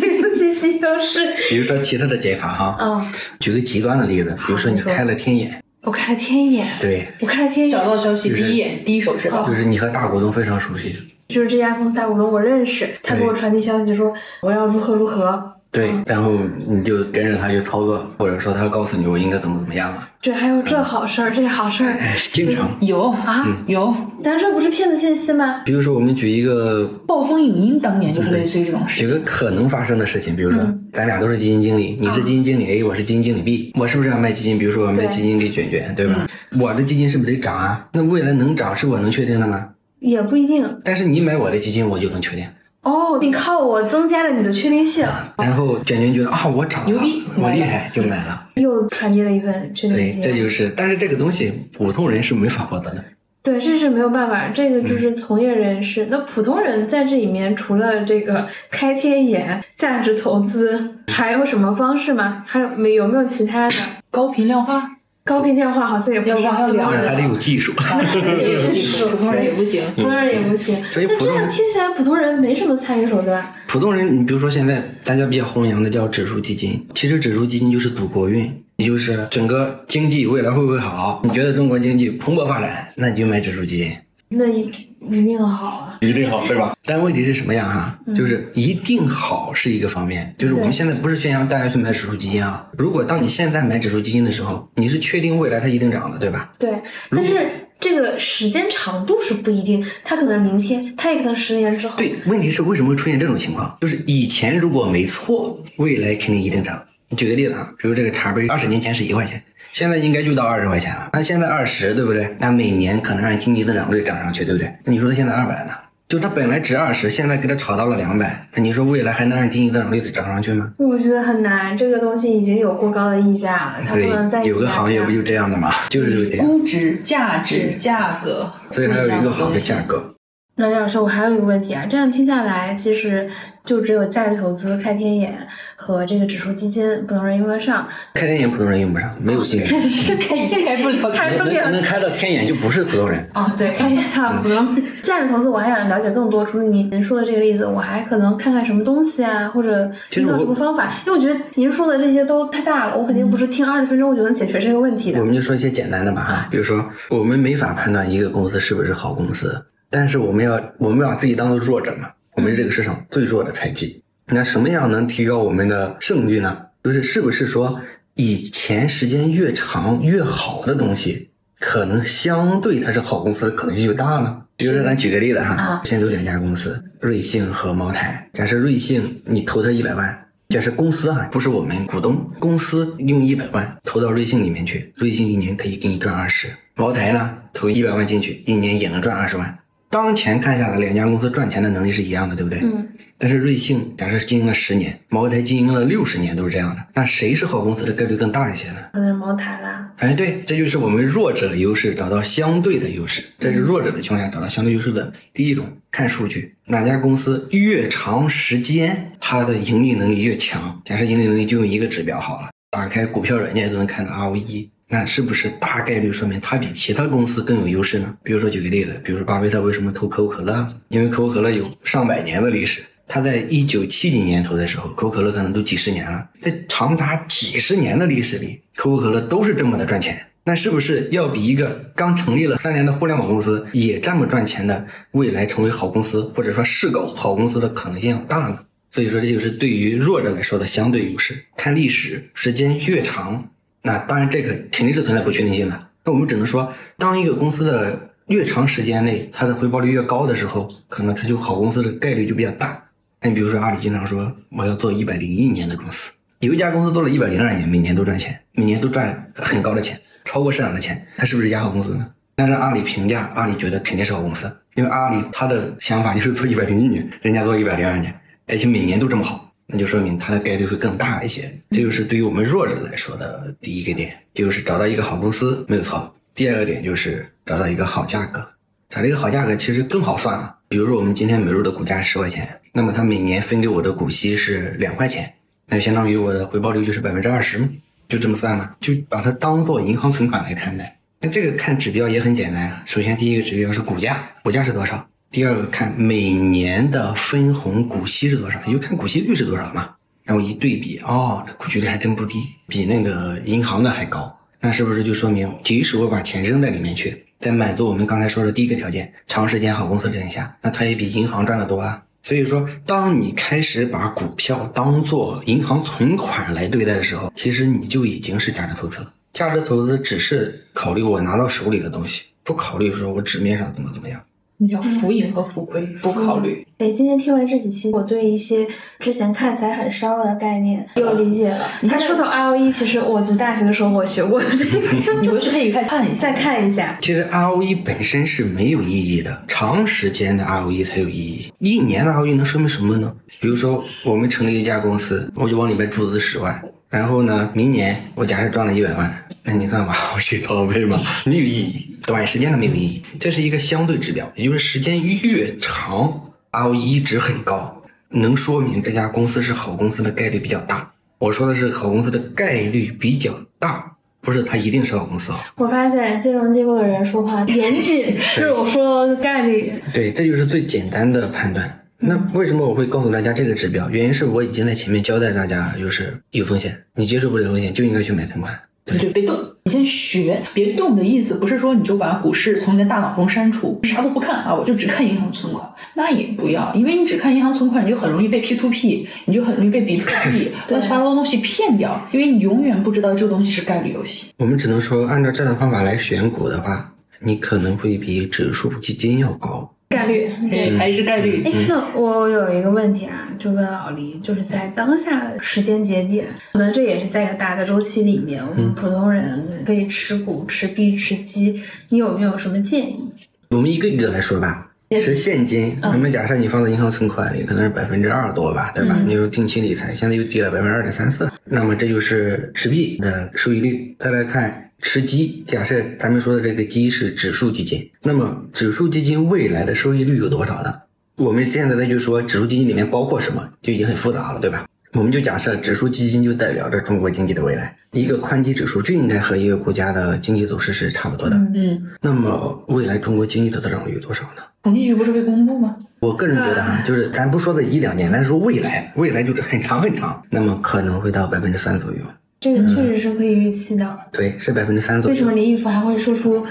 [0.86, 1.50] 没有信息优势。
[1.50, 3.06] 比如说其他的解法哈，嗯，
[3.40, 9.56] 举个极端的例子，比如说你开了天眼，我开了天眼，对，我开了天眼，小道消息第一眼第一手知道就。
[9.56, 10.96] 是你和大股东非常熟悉，
[11.28, 15.54] 就是这家公司大股东我认识，他给我传递消息说我要如何如何。
[15.76, 22.76] 对，然后你就跟着他去操作，或者说他告诉你我应该怎么怎么样了，这还有这好事儿，这好事儿，哎，经常。
[22.82, 25.62] 有啊有，但这不是骗子信息吗？
[25.66, 29.08] 比如说，我们举一个暴风影音当年就是类似于这种事举。
[29.08, 34.58] 个可能发生的事情，比如说，嗯咱俩都是基金经理，你是基金经理 A，我是基金经理 B，我是不是要卖基金？
[34.58, 36.26] 比如说我卖基金给卷卷，对吧？
[36.58, 37.86] 我的基金是不是得涨啊？
[37.92, 39.68] 那未来能涨是我能确定的吗？
[40.00, 42.46] 也不一定但是你买我的基金，我就能确定。
[42.86, 45.06] 哦，你靠我增加了你的确定性，
[45.38, 48.48] 然后卷卷觉得啊，我涨了牛逼，我厉害，就买了。
[48.56, 50.22] 又传递了一份确定对，性。
[50.22, 53.04] 这就是，但是这个东西普通人是没法获得的。
[53.42, 56.08] 对，这是没有办法，这个就是嗯从业人士。
[56.12, 62.44] 那普通人在这里面，除了这个开天眼、价值投资，还有什么方式吗？
[62.46, 63.76] 还有没有没有其他的？
[64.12, 64.95] 高频量化，
[65.26, 67.74] 高频电话好像也不要是这么要聊着还得有技术。
[68.40, 69.82] 也有技术， 普通人也不行。
[69.96, 70.78] 普通人也不行。
[70.96, 73.44] 那这样听起来，普通人没什么参与手段。
[73.66, 81.22] 普通人，你比如说现在大家比较弘扬的叫指数基金，其实指数基金就是赌国运，也就是整个经济未来会不会好？
[81.24, 83.92] 你觉得中国经济蓬勃发展，那你就买指数基金，
[84.30, 85.96] 那一一定好啊！
[86.02, 86.76] 一定好，对吧？
[86.84, 87.98] 但问题是什么样哈？
[88.08, 92.68] 嗯就是一定好是一个方面，就是我们现在不是宣扬大家去买指数基金啊。
[92.78, 96.52] 如果当你现在买指数基金的时候，你是确定未来它一定涨的，对吧？
[96.58, 96.74] 对，
[97.12, 97.48] 但是
[97.80, 101.98] 这个时间长度是不一定，它可能明天，它也可能十年之后。
[101.98, 103.78] 对，问题是为什么会出现这种情况？
[103.82, 106.84] 就是以前如果没错，未来肯定一定涨。
[107.16, 109.42] 举个例子啊，比如这个茶杯，二十年前是一块钱，
[109.76, 111.10] 现在应该就到二十块钱了。
[111.12, 112.34] 那现在二十，对不对？
[112.40, 114.74] 那每年可能按经济增长率涨上去，对不对？
[114.86, 115.74] 那你说它现在二百呢？
[116.08, 120.72] 就它本来值二十，现在给它炒到了两百，那你说未来还能按经济增长率涨上去吗？
[120.78, 125.70] 我觉得很难，这个东西已经有过高的溢价了，它不能再，有个行业不就这样的吗？
[125.90, 130.15] 就是这样，估值、价值、价格，所以它要有一个好的价格。
[130.58, 133.30] 那梁老师，我还有一个问题啊，这样听下来，其实
[133.66, 137.86] 就只有价值投资、开天眼和这个指数基金，普通人用得上。
[138.14, 139.70] 开天眼普通人用不上，没有信任。
[140.18, 143.28] 开开不了，开不了能能开到天眼就不是普通人。
[143.34, 144.06] 哦，对，开天眼
[144.42, 146.46] 普通价值投资，我还想了解更多。
[146.46, 150.90] 除了您说的这个例子，我还可能看看什么东西啊，或者遇到其实我什么方法。
[151.06, 155.26] 因为我觉得您说的这些都太大了，我肯定不是听二十分钟我就能解决这个问题的我。
[155.26, 159.66] 们就说一些简单的吧哈，比如说我们没法判断一个公司是不是好公司，
[159.96, 164.04] 但是我们要我们把自己当做弱者嘛，我们是这个市场最弱的菜鸡。
[164.28, 166.64] 那什么样能提高我们的胜率呢？
[166.84, 167.80] 就是是不是说
[168.16, 171.30] 以前时间越长越好的东西
[171.62, 174.42] 可能相对它是好公司的可能性就大呢？
[174.58, 178.30] 比如说，咱举个例子哈，啊现在有两家公司，瑞幸和茅台。
[178.34, 186.50] 假设瑞幸你投它一百万，假设公司啊不是我们股东，公司用一百万投到瑞幸里面去，瑞幸一年可以给你赚二十。
[186.76, 189.58] 茅台呢，投一百万进去，一年也能赚二十万。
[189.90, 192.60] 当前看下来，两家公司赚钱的能力是一样的，对不对？
[192.60, 192.88] 嗯。
[193.18, 196.86] 但是瑞幸假设经营了十年，茅台经营了六十年，都是这样的。
[196.96, 198.78] 那谁是好公司的概率更大一些呢？
[198.92, 199.90] 可能是茅台啦。
[200.00, 205.66] 哎，对，这就是我们弱者优势找到相对的优势，这是弱者的情况下找到相对优势的第一种。
[205.90, 210.82] 看数据，哪家公司越长时间它的盈利能力越强。
[210.84, 218.16] 假设盈利能力就用一个指标好了，打开股票软件都能看到 ROE，那是不是大概率说明它比其他公司更有优势呢？
[218.24, 220.68] 比如说举个例子，比如说巴菲特为什么投可口可乐？
[220.90, 222.84] 因为可口可乐有上百年的历史。
[223.08, 230.26] 他在一九七几年投的时候，可口可乐可能都几十年了，在长达几十年的历史里，可口可乐都是这么的赚钱。
[230.44, 238.60] 那是不是要比一个刚成立了三年的互联网公司也这么赚钱的，未来成为好公司，或者说是个好公司的可能性要大呢？
[238.92, 241.44] 所以说，这就是对于弱者来说的相对优势。
[241.58, 243.52] 看历史时间越长，
[243.86, 245.88] 那当然这个肯定是存在不确定性的。
[246.04, 252.84] 那我们只能说，当一个公司的越长时间内它的回报率越高的时候，可能它就好公司的概率就比较大。
[253.22, 262.08] 那你比如说阿里经常说我要做一百零一年的公司，有一家公司做了一百零二年，每年都赚钱，每年都赚很高的钱，超过市场的钱，它是不是一家好公司呢？
[262.36, 268.14] 但是阿里评价，阿里觉得肯定是好公司，因为阿里他的想法就是做一百零一年，人家做一百零二年，
[268.48, 271.52] 而且每年都这么好，那就说明它的概率会更大一些。
[271.72, 276.14] 这就是对于我们弱者来说的第一个点，就是找到一个好公司没有错。
[276.34, 278.46] 第二个点就是找到一个好价格，
[278.90, 280.56] 找到一个好价格其实更好算了。
[280.68, 285.34] 比如说我们今天美入的股价十块钱，那么它每年分给我的股息是两块钱，
[285.68, 287.70] 那就相当于我的回报率就是百分之二十嘛，
[288.10, 291.00] 就这么算嘛，就把它当做银行存款来看待。
[291.22, 295.08] 那这个看指标也很简单啊，首先第一个指标是股价，股价是多少？
[295.32, 299.90] 第二个看每年的分红股息是多少，你就看股息率是多少嘛。
[300.24, 304.36] 然后一对比，哦，这股息率还真不低，比那个银行的还高。
[304.60, 312.02] 那是不是就说明，即使我把钱扔在里面去，在满足我们刚才说的第一个条件，长时间好公司之下，那它也比银行赚的多啊。
[312.24, 319.14] 所以说，当你开始把股票当做银行存款来对待的时候，其实你就已经是价值投资了。
[319.32, 324.20] 价值投资只是考虑我拿到手里的东西，不考虑说我纸面上怎么怎么样。
[324.58, 326.66] 那叫浮盈和浮亏，不考虑。
[326.78, 328.68] 对，今天听完这几期，我对一些
[329.00, 331.70] 之前看起来很烧的概念又理解了。
[331.90, 334.80] 他说到 ROE，其实我读大学的时候我学过这个，
[335.22, 336.98] 你回去可以看看一下，再看一下。
[337.02, 341.52] 其实 ROE 本身是没有意义的，长时间的 ROE 才有意义。
[341.60, 343.14] 一年的 ROE 能说明什么呢？
[343.40, 346.62] 比如说，我们成立一家公司，我就往里边注资十万，
[346.96, 351.02] 然后呢，明年我假设赚了一百万，那你看吧，我去掏倍吗？
[351.26, 353.04] 没有意义，短时间的没有意义。
[353.20, 360.90] 这是一个相对指标，也就是时间越长，ROE 值很高，能说明这家公司是好公司的概率比较大。
[361.18, 363.92] 我说的是好公司的概率比较大。
[364.22, 365.40] 不是，它一定是好公司啊！
[365.58, 369.74] 我发现金融机构的人说话严谨， 就是我说的概率。
[369.94, 371.82] 对，这就是最简单的判断。
[372.08, 373.90] 那为什么我会告诉大家这个指标？
[373.90, 378.54] 原因是我已经在前面交代大家了，就是有风险，你接受不了风险就应该去买存款。
[378.84, 394.28] 对，就别动，你先学，别动的意思不是说你就把股市从你的大脑中删除，啥都不看啊，我就只看银行存款，那也不要，因为你只看银行存款，你就很容易被 P to P，你就很容易被比特币乱七八糟的东西骗掉，因为你永远不知道这个东西是概率游戏。
[394.38, 399.75] 我们只能说，按照这套方法来选股的话，你可能会比指数基金要高。
[399.96, 401.42] 概率对，还是概率。
[401.46, 413.10] 哎，那我有一个问题啊，就问老黎，就是在当下的时间节点，可能这也是在一个大的周期里面，我们普通人可以持股、持币、持基，你有没有什么建议？
[413.52, 414.72] 我们一个一个来说吧。
[414.90, 419.00] 持现金，那么假设你放在银行存款里，可能是百分之二多吧，对吧？
[419.06, 423.96] 你有定期理财，现在又低了百分之二点三四，那么这就是持币的收益率。
[424.00, 424.62] 再来看。
[424.82, 430.72] 持基，假设咱们说的这个基是指数基金，那么指数基金未来的收益率有多少呢？
[431.16, 434.68] 我们现在呢就说指数基金里面包括什么，就已经很复杂了，对吧？
[434.94, 441.36] 我们就假设指数基金就代表着中国经济的未来，一个宽基指数就应该和一个国家的经济走势是差不多的。
[441.56, 444.44] 嗯，那么未来中国经济的增长率有多少呢？
[444.66, 445.76] 统计局不是会公布吗？
[446.00, 451.98] 我个人觉得哈，就是咱不说的一两年，咱说未来，未来就是很长很长，那么可能会到百分之三左右。
[452.40, 455.14] 这个确实是可以预期的，对，是百分之三左右。
[455.14, 456.44] 为什么林毅夫还会说出？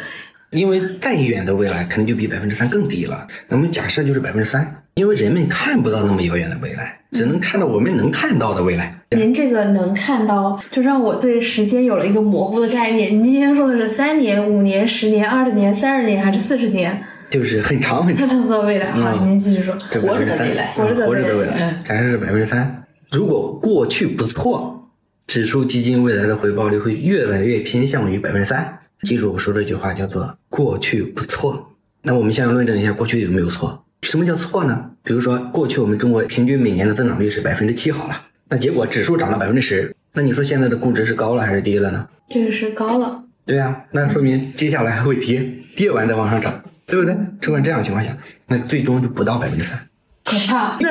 [0.50, 3.26] 因为再远的未来，可能就比百分之三更低了。
[3.48, 8.96] 那么假设就是百分之三，因为人们看不到那么遥远的未来，只能看到我们能看到的未来。
[9.10, 13.10] 您这个能看到，就让我对时间有了一个模糊的概念。
[13.10, 17.02] 您今天说的是三年、五年、十年、二十年、三十年还是四十年？
[17.30, 18.28] 就是很长很长。
[18.28, 18.92] 看 未来。
[18.92, 19.76] 好，您继续说。
[19.90, 22.84] 这活着的未来，活着的未未来来，假设是百分之三。
[23.10, 24.90] 如果过去不错，
[25.26, 28.78] 指数基金未来的回报率会越来越偏向于百分之三。
[29.02, 31.70] 记住我说这句话，叫做过去不错。
[32.02, 33.84] 那我们先来论证一下过去有没有错。
[34.02, 34.90] 什么叫错呢？
[35.02, 38.14] 比如说过去我们中国平均每年的增长率是百分之七好了，
[38.48, 42.06] 那结果指数涨了百分之十，那你说现在的估值是高了还是低了呢？
[42.28, 43.24] 这个是高了。
[43.46, 47.16] 对啊、那说明接下来还会跌，跌完再往上涨，对不对？
[47.40, 48.16] 出现这样的情况下，
[48.48, 49.78] 那最终就不到百分之三。
[50.24, 50.78] 可怕。
[50.80, 50.88] 那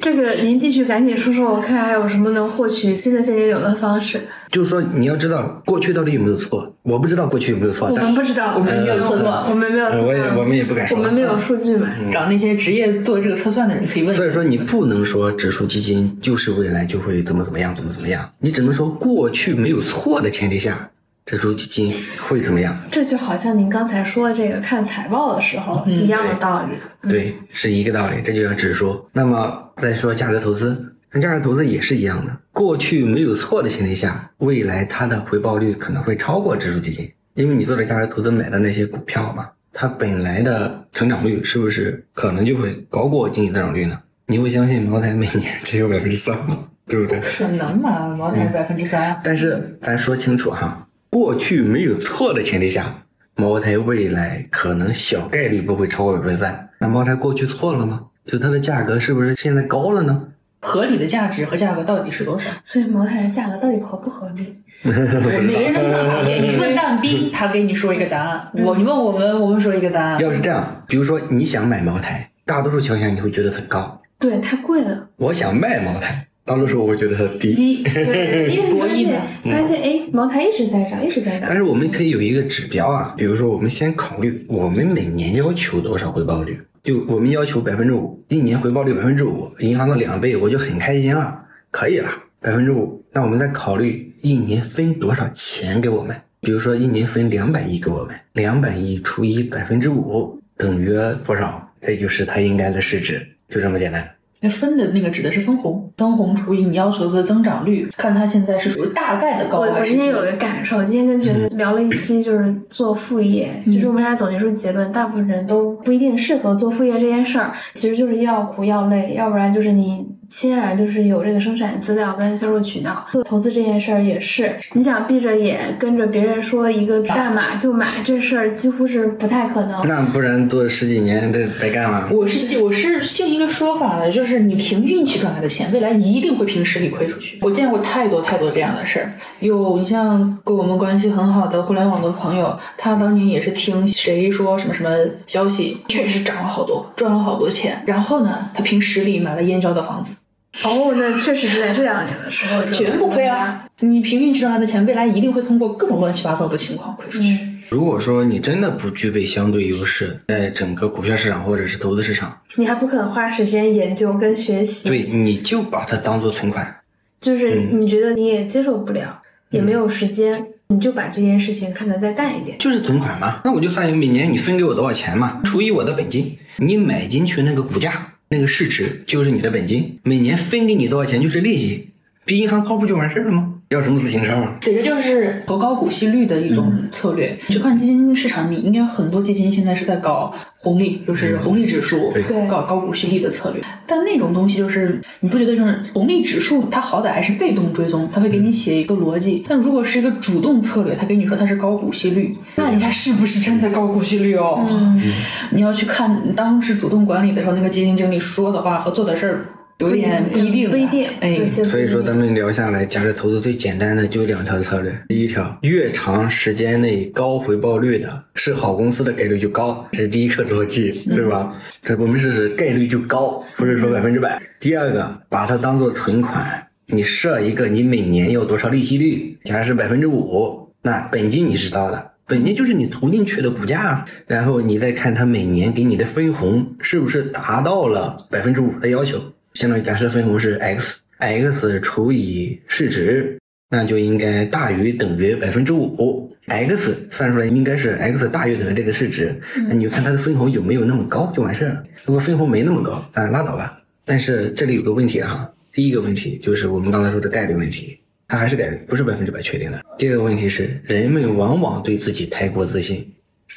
[0.00, 4.20] 这个您继续赶紧说说，我看还有什么能获取新的现金流的方式。
[4.50, 11.88] 就是说，你要知道过去到底有没有错，我不知道过去有没有错，我们不知道，我们没有测算我们没有我也，我们也不敢说我们没有数据嘛。
[12.12, 14.14] 找那些职业做这个测算的人可以问。
[14.14, 20.90] 所以说，你不能说指数基金就是未来就会怎么怎么样，怎么怎么样，你只能说过去没有错的前提下，
[21.26, 21.94] 指数基金
[22.28, 22.78] 会怎么样？
[22.90, 26.76] 这就好像您刚才说的这个看财报的时候嗯一样的道理。
[27.08, 29.02] 对，是一个道理，这就叫指数。
[29.12, 43.98] 那么再说价值投资，那价值投资也是一样的，过去没有错的前提下，未来它的回报率可能会超过指数基金，因为你做的价值投资买的那些股票嘛，它本来的成长率是不是可能就会高过经济增长率呢？
[44.26, 46.58] 你会相信茅台每年只有百分之三吗？
[46.86, 47.18] 对不对？
[47.20, 49.18] 可能吧，茅台百分之三。
[49.24, 53.04] 但是咱说清楚哈，过去没有错的前提下，
[53.36, 56.68] 茅台未来可能小概率不会超过百分之三。
[56.80, 58.06] 那茅台过去错了吗？
[58.24, 60.24] 就它的价格是不是现在高了呢？
[60.58, 62.50] 合理的价值和价格到底是多少？
[62.64, 64.56] 所以茅台的价格到底合不合理？
[64.82, 66.48] 我们每个人的算法不一样。
[66.48, 70.20] 你问蛋逼，他给你说一个答案；我你问我们，我们说一个答案。
[70.20, 75.10] 要是这样，比如说你想买茅台，大多数情况下你会觉得它高；对，太贵了。
[75.14, 77.54] 我想卖茅台，大多数我会觉得它低。
[77.54, 81.56] 低，对， 因为你发现发现哎，茅台一直在涨，一直在涨但。
[81.56, 91.34] 是我们可以有一个指标啊，比如说我们先考虑我们每年要求多少回报率，就我们要求百分之五，一年回报率百分之五，银行的两倍，我就很开心了，
[91.70, 93.02] 可以了，百分之五。
[93.10, 100.90] 那我们再考虑一年分多少钱给我们，比如说一年分两百亿给我们，两百亿除以百分之五等于
[101.24, 101.72] 多少？
[101.80, 104.13] 这就是它应该的市值，就这么简单。
[104.44, 109.80] 那分的那个指的是分红，分红除以你要求的增长率，看它现在是属于大概的高我还是低。
[109.80, 123.04] 我今天有个感受，今天跟觉得聊了一期，就是做副业，就是我们俩总结出结论，大部分人都不一定适合做副业这件事儿，其实就是要苦要累，要不然就是你天然就是有这个生产资料跟销售渠道。
[123.12, 129.86] 做投资这件事儿也是，你想闭着眼跟着别人说一个代码就买，这事儿几乎是不太可能。
[129.86, 132.08] 那不然做十几年这白干了。
[132.10, 137.38] 我是信我是信一个说法的，就是你凭运气赚来的钱，未来一定会凭实力亏出去。
[137.42, 139.12] 我见过太多太多这样的事儿。
[139.40, 144.90] 有你像跟我们关系很好的互联网的朋友，他当年也是听谁说什么什么
[145.26, 147.82] 消息，确实涨了好多，赚了好多钱。
[147.86, 150.14] 然后呢，他凭实力买了燕郊的房子，
[150.62, 153.66] 哦，那确实是在这两年的时候，绝不亏啊！
[153.80, 157.28] 你凭运气赚来的钱，未来一定会通过各种乱七八糟的情况亏出去。
[157.28, 166.74] 嗯，如果说你真的不具备相对优势，在整个股票市场或者是投资市场，你还不肯花时间研究跟学习，对，你就把它当做存款。
[167.20, 172.56] 就是嗯你觉得你也接受不了，也没有时间，你就把这件事情看得再淡一点。
[172.58, 181.90] 就是存款嘛，那我就算每年你分给我多少钱嘛，除以我的本金，你买进去那个股价那个市值就是你的本金，每年分给你多少钱就是利息，
[182.24, 183.53] 比银行靠谱就完事儿了吗？
[183.74, 184.54] 要什么自行车嘛？
[184.60, 187.38] 对，这就是投高股息率的一种策略。
[187.48, 193.62] 去看基金市场，你应该很多基金现在是在搞红利，就是红利指数，对对搞高股息率的策略。
[193.86, 199.44] 但那种东西就是你不觉得就是红利指数，它好歹还是被动追踪，它会给你写一个逻辑。
[199.48, 204.64] 但如果是一个主动策略，它给你说它是高股息率，那人家是不是真的高股息率哦？
[204.70, 205.02] 嗯，
[205.50, 209.46] 你要去看当时主动管理的时候，那个基金经理说的话和做的事儿
[209.78, 214.92] 有一点不一定，不一定，哎所以说咱们聊下来，价值投资最简单的就两条策略。
[215.08, 221.52] 第一条，越长时间内高回报率的是好公司的概率就高，这是第一个逻辑，对吧？
[221.82, 224.40] 这我们是指概率就高，不是说百分之百。
[224.60, 232.12] 第二个，把它当做存款，你设一个你每年要多少利息率，假如是百分之五，那本金你是知道的。
[232.26, 239.20] 本金就是你投进去的股价啊，然后你再看它每年给你的分红是不是达到了百分之五的要求，
[239.54, 243.38] 相当于假设分红是 x，x 除以市值，
[243.70, 251.84] 那就应该大于等于百分之五，x 算出来应该是 x 大于等于这个市值，那你就看它的分红有没有那么高就完事儿了。
[252.04, 253.80] 如果分红没那么高，啊，拉倒吧。
[254.04, 257.98] 但是这里有个问题哈，第一个问题就是我们刚才说的概率问题，
[258.28, 259.82] 它还是概率，不是百分之百确定的。
[259.96, 263.08] 第二个问题是，人们往往对自己太过自信，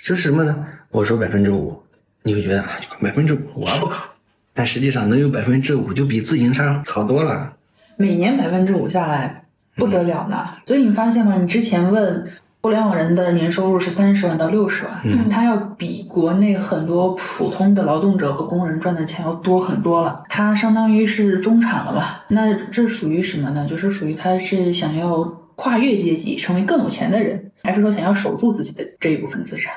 [0.05, 0.65] 就是什么呢？
[0.91, 1.77] 我说百分之五，
[2.23, 4.09] 你会觉得啊，百分之五我不考，
[4.57, 7.53] 但实际上能有百分之五就比自行车好多了。
[7.95, 9.43] 每年百分之五下来
[9.75, 10.49] 不得了呢。
[10.65, 11.35] 所以你发现吗？
[11.39, 12.27] 你之前问
[12.61, 20.23] 互联网人的年收入是三十万到六十万，嗯他要比国内很多普通的劳动者和工人赚的钱要多很多了。
[20.27, 22.25] 他相当于是中产了吧？
[22.29, 23.67] 那这属于什么呢？
[23.69, 25.23] 就是属于他是想要
[25.55, 29.73] 跨越阶级，成为更有钱的人，还是说想要守住自己的这一部分资产？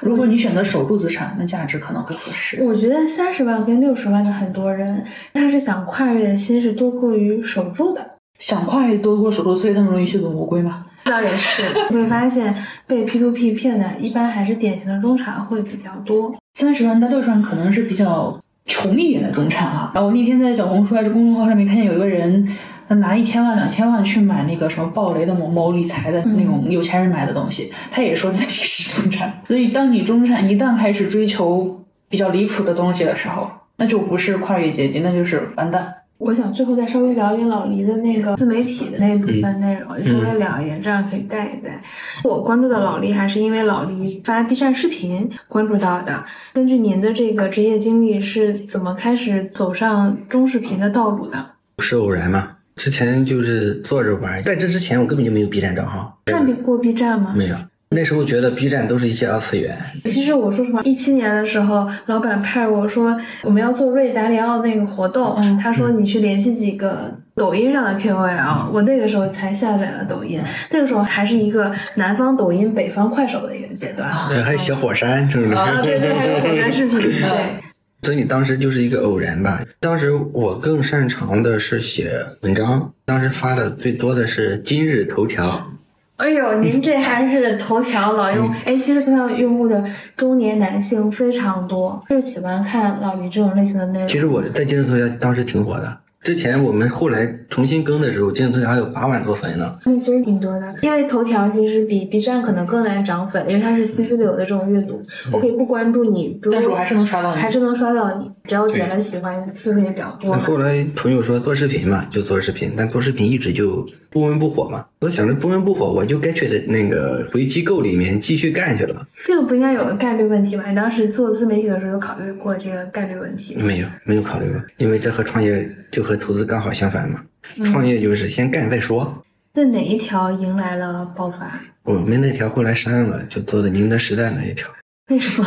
[0.00, 2.58] 如果你选择守住资产，那价值可能会合适。
[2.62, 8.12] 我觉得三十万跟六十万的很多人，他是想跨越的心是多过于守住的。
[8.38, 10.86] 想跨越多过守住，所以他们容易血本无归吗？
[11.04, 16.34] 倒也是，你会发现被 P to P 骗的，一般还是典型的中产会比较多。
[16.54, 19.92] 三十万到六十万可能是比较穷一点的中产啊。
[19.94, 22.48] 然后我那天在小红书还是公众号上面看见有一个人，
[22.94, 29.32] 他拿一千万、两千万去买那个什么暴雷的某某理财的那种有钱人买的东西，他也说自己是中产。
[29.48, 35.92] 所以当你中产一旦开始追求比较离谱的东西的时候，那就不是跨越阶级，那就是完蛋。
[36.18, 41.82] 我想最后再稍微聊一点老黎的那个自媒体的那一部分内容，就稍微聊一点，这样可以带一带。
[42.22, 46.24] 我关注的老黎还是因为老黎发 B 站视频关注到的。
[46.52, 51.44] 根据您的这个职业经历，是怎么开始走上中视频的道路的？
[51.80, 52.53] 是偶然嘛？
[52.76, 57.32] 之前就是坐着玩，在这之前我根本就没有 B 站账号，看过 B 站吗？
[57.36, 57.56] 没有。
[57.90, 74.10] 那时候觉得 B 站都是一些二次元，其实我说实话，一七年的时候，老板派我说我们要做瑞达里奥那个活动，嗯他说你去联系几个抖音上的 KOL，我那个时候才下载了抖音，那个时候还是一个南方抖音、北方快手的一个阶段。
[74.28, 75.52] 对，还有小火山，是不是？
[75.52, 77.62] 啊，对对，还有火山视频，对。
[78.04, 79.62] 所以你当时就是一个偶然吧。
[79.80, 85.70] 当时我更擅长的是写文章，当时发的最多的是今日头条。
[86.16, 88.54] 哎呦，您这还是头条老用户？
[88.66, 89.84] 哎，其实头条用户的
[90.16, 94.06] 中年男性非常多，是喜欢看老于这种类型的内容。
[94.06, 95.98] 其实我在今日头条当时挺火的。
[96.24, 99.78] 之前我们后来重新更的时候，今日头条还有八万多粉呢。
[99.84, 105.02] 那其实挺多的，因为头条其实比 B 站可能更难涨粉，因为它是信息流的这种阅读。
[105.30, 114.86] 我可以不关注你，但是我还是能刷到你还是能刷到你，只要点了喜欢，次数也比较多后来朋友说做视频嘛，就做视频，但做视频一直就不温不火嘛。
[115.00, 119.06] 我想着不温不火，我就该去的那个回机构里面继续干去了。
[119.24, 120.62] 这个不应该有个概率问题吗？
[120.68, 123.64] 你当时做自媒体的时候有考虑过这个概率问题吗？
[123.64, 127.20] 没有，没有考虑过，因为这和创业就和投资刚好相反嘛。
[127.64, 129.22] 创业就是先干再说。
[129.52, 131.60] 那哪一条迎来了爆发？
[131.82, 134.68] 我们那条后来删了，就做的宁德时代那一条。
[135.10, 135.46] 为什么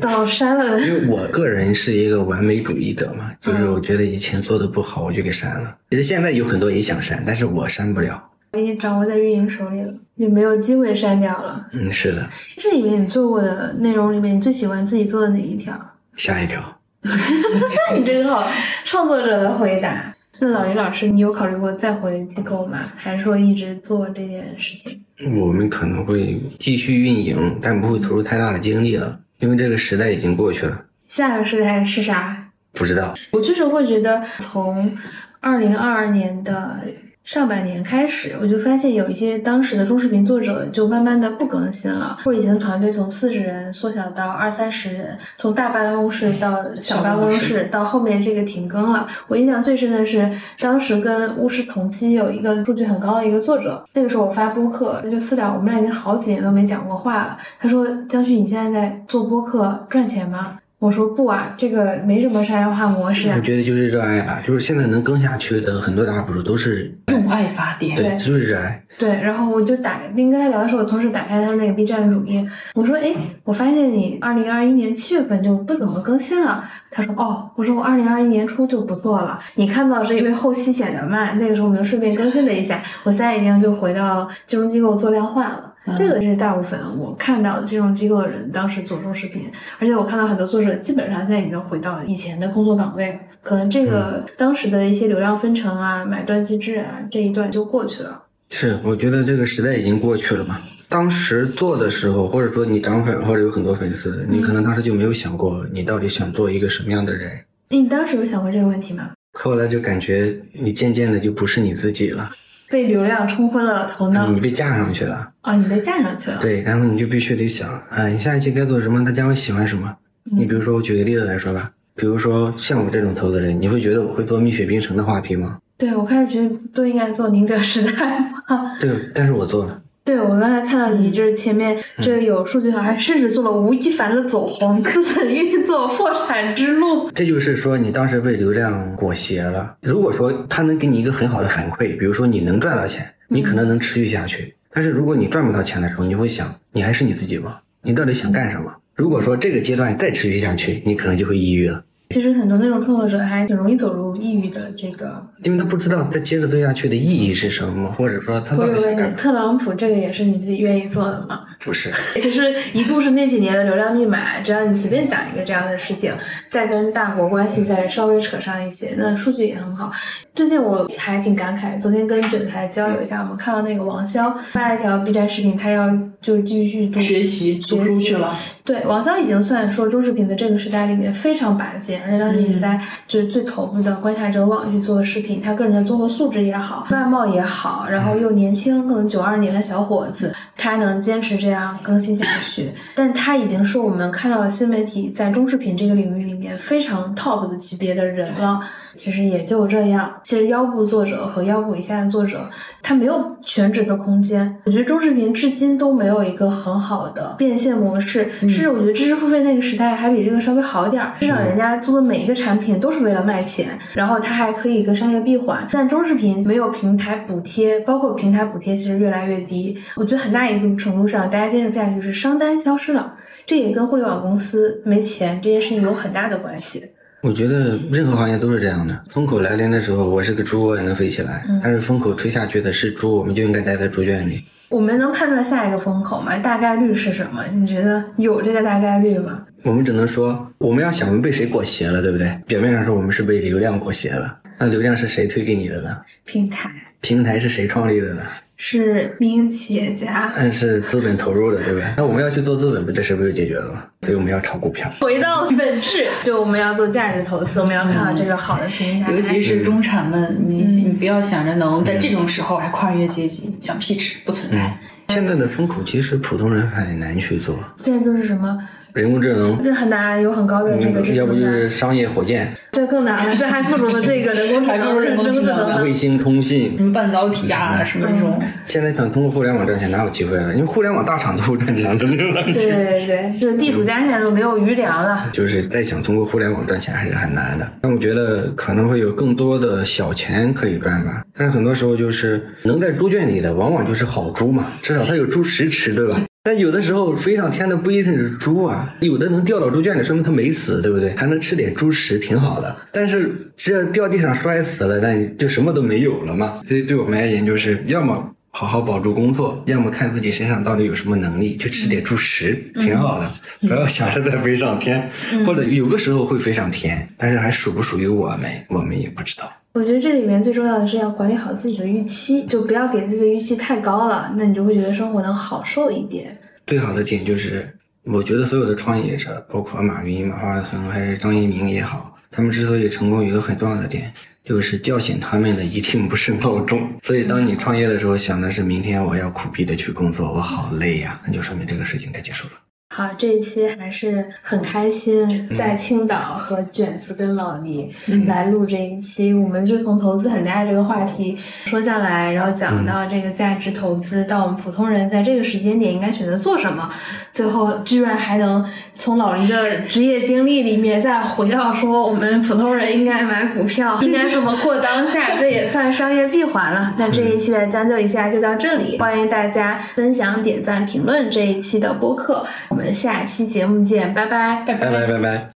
[0.00, 0.80] 到删了？
[0.80, 5.76] 因为我个人是一个完美主义者嘛，就是我觉得以前做的不好，我就给删了。
[5.90, 8.22] 其实现在有很多也想删，但是我删不了。
[8.56, 11.68] 已经掌握在运营手里了，就没有机会删掉了。
[11.72, 12.26] 嗯，是的，
[12.56, 15.78] 这里面你做过的内容里面，你最喜欢自己做的哪一条？
[16.16, 16.78] 下一条。
[17.02, 17.12] 那
[17.98, 18.50] 你真好，
[18.84, 20.07] 创作者的回答。
[20.40, 22.92] 那老林老师，你有考虑过再回机构吗？
[22.96, 25.00] 还是说一直做这件事情？
[25.40, 30.84] 我们可能会继续运营，但不会投入太大的精力了，因为这个时代已经过去了。
[31.06, 32.50] 下个时代是啥？
[32.72, 34.96] 不知道，我就是会觉得，从
[35.40, 36.80] 二零二二年的
[37.28, 49.06] 上半年开始，我就发现有一些当时的中视频作者就慢慢的不更新了，或者以前的团队从四十人缩小到二三十人，从大办公室到小办公室，到后面这个停更了。
[49.26, 50.26] 我印象最深的是，
[50.58, 57.36] 当时跟巫师同期有一个数据很高的一个作者，那个时候我发播客，他就私聊，我们俩已经好几年都没讲过话了。
[57.60, 63.42] 他说：“江旭，你现在在做播客赚钱吗？”我说不啊，这个没什么商业化模式啊我。
[63.42, 67.96] 觉得就是热爱吧，就是现在能更下去的很多的 UP 主都是用爱发电。
[67.96, 68.80] 对，这就是热爱。
[68.96, 73.12] 对，然后我就打跟他聊的时候，我同时打开他那个 B 站的主页，我说，哎，
[73.42, 76.64] 我发现你二零二一年七月份就不怎么更新了。
[76.92, 85.67] 他说，哦，我说我二零二一年初就不做了，你看到是因为后期显得慢，那个时候我们就顺便更新了一下，我现在已经就回到金融机构做量化了。
[85.96, 98.24] 这个是大部分我看到的金融机构的人当时做中视频，而且我看到很多作者基本上现在已经回到以前的工作岗位，可能这个当时的一些流量分成啊、买断机制啊这一段就过去了。
[98.50, 100.58] 是，我觉得这个时代已经过去了嘛。
[100.88, 107.30] 当时做的时候，或者说你涨粉或者有很多粉丝，你可能当时就没有想过你到底想做一个什么样的人。
[107.68, 109.10] 你当时有想过这个问题吗？
[109.38, 112.30] 后来就感觉你渐渐的就不是你自己了。
[112.70, 115.54] 被流量冲昏了头脑你被架上去了，啊！
[115.54, 119.96] 你被架上去了，对，然后你就必须得想，啊，你下一期该做什么，大家会喜欢什么。
[120.24, 125.58] 你比如说，我举个例子来说吧，比如说像我这种投资人，你会觉得我会做蜜雪冰城的话题吗？
[125.78, 128.76] 对我开始觉得都应该做宁德时代嘛。
[128.78, 129.80] 对，但是我做了。
[130.08, 137.10] 对，我刚才看到你就是前面这有数据好像甚至做了吴亦凡的走红资本运作破产之路。
[137.10, 139.76] 这就是说，你当时被流量裹挟了。
[139.82, 144.54] 如果说他能给你一个很好的反馈，比如说你能赚到钱，你可能能持续下去。
[144.72, 147.58] 但是如果你赚不到钱的时候，你会想，你还是你自己吗？
[147.82, 148.74] 你到底想干什么？
[148.94, 151.84] 如果说这个阶段再持续下去，你可能就会抑郁了。
[152.10, 155.22] 其实很多那种创作者还挺容易走入抑郁的这个。
[155.44, 159.16] 因为他不知道他接着做下去的意义是什么，或者说他到底想干嘛？
[159.16, 161.42] 特朗普这个也是你自己愿意做的吗？
[161.60, 166.14] 不是，其实一度是那几年的流量密码，只要你随便讲一个这样的事情，
[166.50, 169.90] 再跟大国关系再稍微扯上一些，那数据也很好。
[170.38, 175.90] 最近我还挺感慨，昨天跟卷台交流一下，我们看到那个王潇发了一条 B 站视频，他要
[176.22, 178.32] 就是继续读学习读书去了。
[178.62, 198.60] 对，王潇已经算说中视频的这个时代里面非常拔尖，而且当时也在就是最头部的观察者网去做视频，他个人的综合素质也好，外貌也好，然后又年轻，可能九二年的小伙子，他能坚持这样更新下去，但他已经是我们看到新媒体在中视频这个领域里面非常 top 的级别的人了。
[198.94, 200.12] 其实也就这样。
[200.28, 202.46] 其实腰部作者和腰部以下的作者，
[202.82, 204.56] 他没有全职的空间。
[204.66, 208.30] 我觉得中视频至今都没有一个很好的变现模式。
[208.40, 215.66] 甚至我觉得知识付费那个时代还比这个稍微好点儿，至少人家做的每一个产品都是为了卖钱，然后它还可以一个商业闭环。
[215.72, 219.74] 但中视频没有平台补贴，包括平台补贴其实越来越低。
[219.96, 223.14] 我觉得很大一定程度上，大家坚持不下去就是商单消失了，
[223.46, 226.90] 这也跟互联网公司没钱这件事情有很大的关系。
[227.20, 234.44] 我觉得任何行业都是这样的，风口来临的时候，我是个猪，我也能飞起来；但是风口吹下去的是猪，我们就应该待在猪圈里。
[234.68, 236.38] 我们能判断下一个风口吗？
[236.38, 237.44] 大概率是什么？
[237.52, 239.42] 你觉得有这个大概率吗？
[239.64, 242.38] 我们只能说，我们要想我们被谁裹挟了，对不对？
[242.46, 245.96] 表面上说我们是被流量裹挟了，那流量是谁推给你的呢？
[246.24, 246.70] 平台。
[247.00, 248.22] 平台是谁创立的呢？
[248.60, 251.88] 是民营企业家，嗯，是资本投入的，对不对？
[251.96, 253.84] 那我们要去做资本，不这事不就解决了吗？
[254.02, 264.76] 所以我们要炒股票，回到本质，就我们要做价值投资，我们要看到这个好的平台，尤其是中产们，你你不要想着能在这种时候还跨越阶级，想屁吃，不存在。
[265.08, 268.58] 现在的风口其实普通人很难去做，现在都是什么？
[269.00, 278.42] 人工智能，这很难，有很高的这个要不就是商业火箭，这更难了，这还不如这个人工智能， 人工智能，卫星通信，什么半导体啊，什么这种。
[278.66, 280.52] 现在想通过互联网赚钱哪有机会了？
[280.52, 282.42] 因为互联网大厂都不赚钱，真的。
[282.42, 285.30] 对对对，就是地主家现在都没有余粮了。
[285.32, 287.66] 就是再想通过互联网赚钱还是很难的。
[287.80, 291.22] 但我觉得可能会有更多的小钱可以赚吧。
[291.36, 296.20] 但是很多时候就是能在猪圈里的，往往就是好猪嘛，至少它有猪食吃，对吧？
[296.48, 301.14] 但有的时候飞上天的不一定是猪啊，有的能掉到猪圈里，说明它没死，对不对？
[301.14, 302.74] 还能吃点猪食，挺好的。
[302.90, 306.62] 但是这掉地上摔死了，那你就什么都没有了嘛。
[306.66, 313.30] 所以对我们而言，就是要么好好保住工作，要么看自己身上到底有什么能力，去吃点猪食，挺好的。
[313.68, 315.10] 不要想着再飞上天，
[315.44, 319.52] 或者有个时候会飞上天，但是还属不属于我们，我们也不知道。
[319.78, 326.36] 我觉得这里面最重要的是要管理好自己的预期，就不要给自己的预期太高了，那你就会觉得生活能好受一点。
[326.66, 327.72] 最好的点就是，
[328.02, 334.12] 我觉得所有的创业者，包括马云、马化腾还是张一鸣也好，他们之所以成功，有一个很重要的点，
[334.42, 336.90] 就是叫醒他们的一定不是闹钟。
[337.04, 342.54] 所以，当你创业的时候想的是明天我要苦逼的去工作，我好累呀，那就说明这个事情该结束了。
[342.90, 347.94] 好，这一期还是很开心，在青岛和卷子跟老倪
[348.26, 356.90] 来录这一期，我们就从投资很大这个话题说下来，然后讲到这个价值投资，到我们普通人在这个时间点应该选择做什么，
[357.30, 358.64] 最后居然还能
[358.96, 366.94] 从老倪的职业经历里面再回到说我们普通人应该买股票，应该怎么过当下，这也算商业闭环了。
[366.98, 372.46] 那这一期的将就一下就到这里，欢迎大家分享、点赞、评论这一期的播客。
[372.78, 375.57] 我们下期节目见，拜拜，拜拜拜拜拜。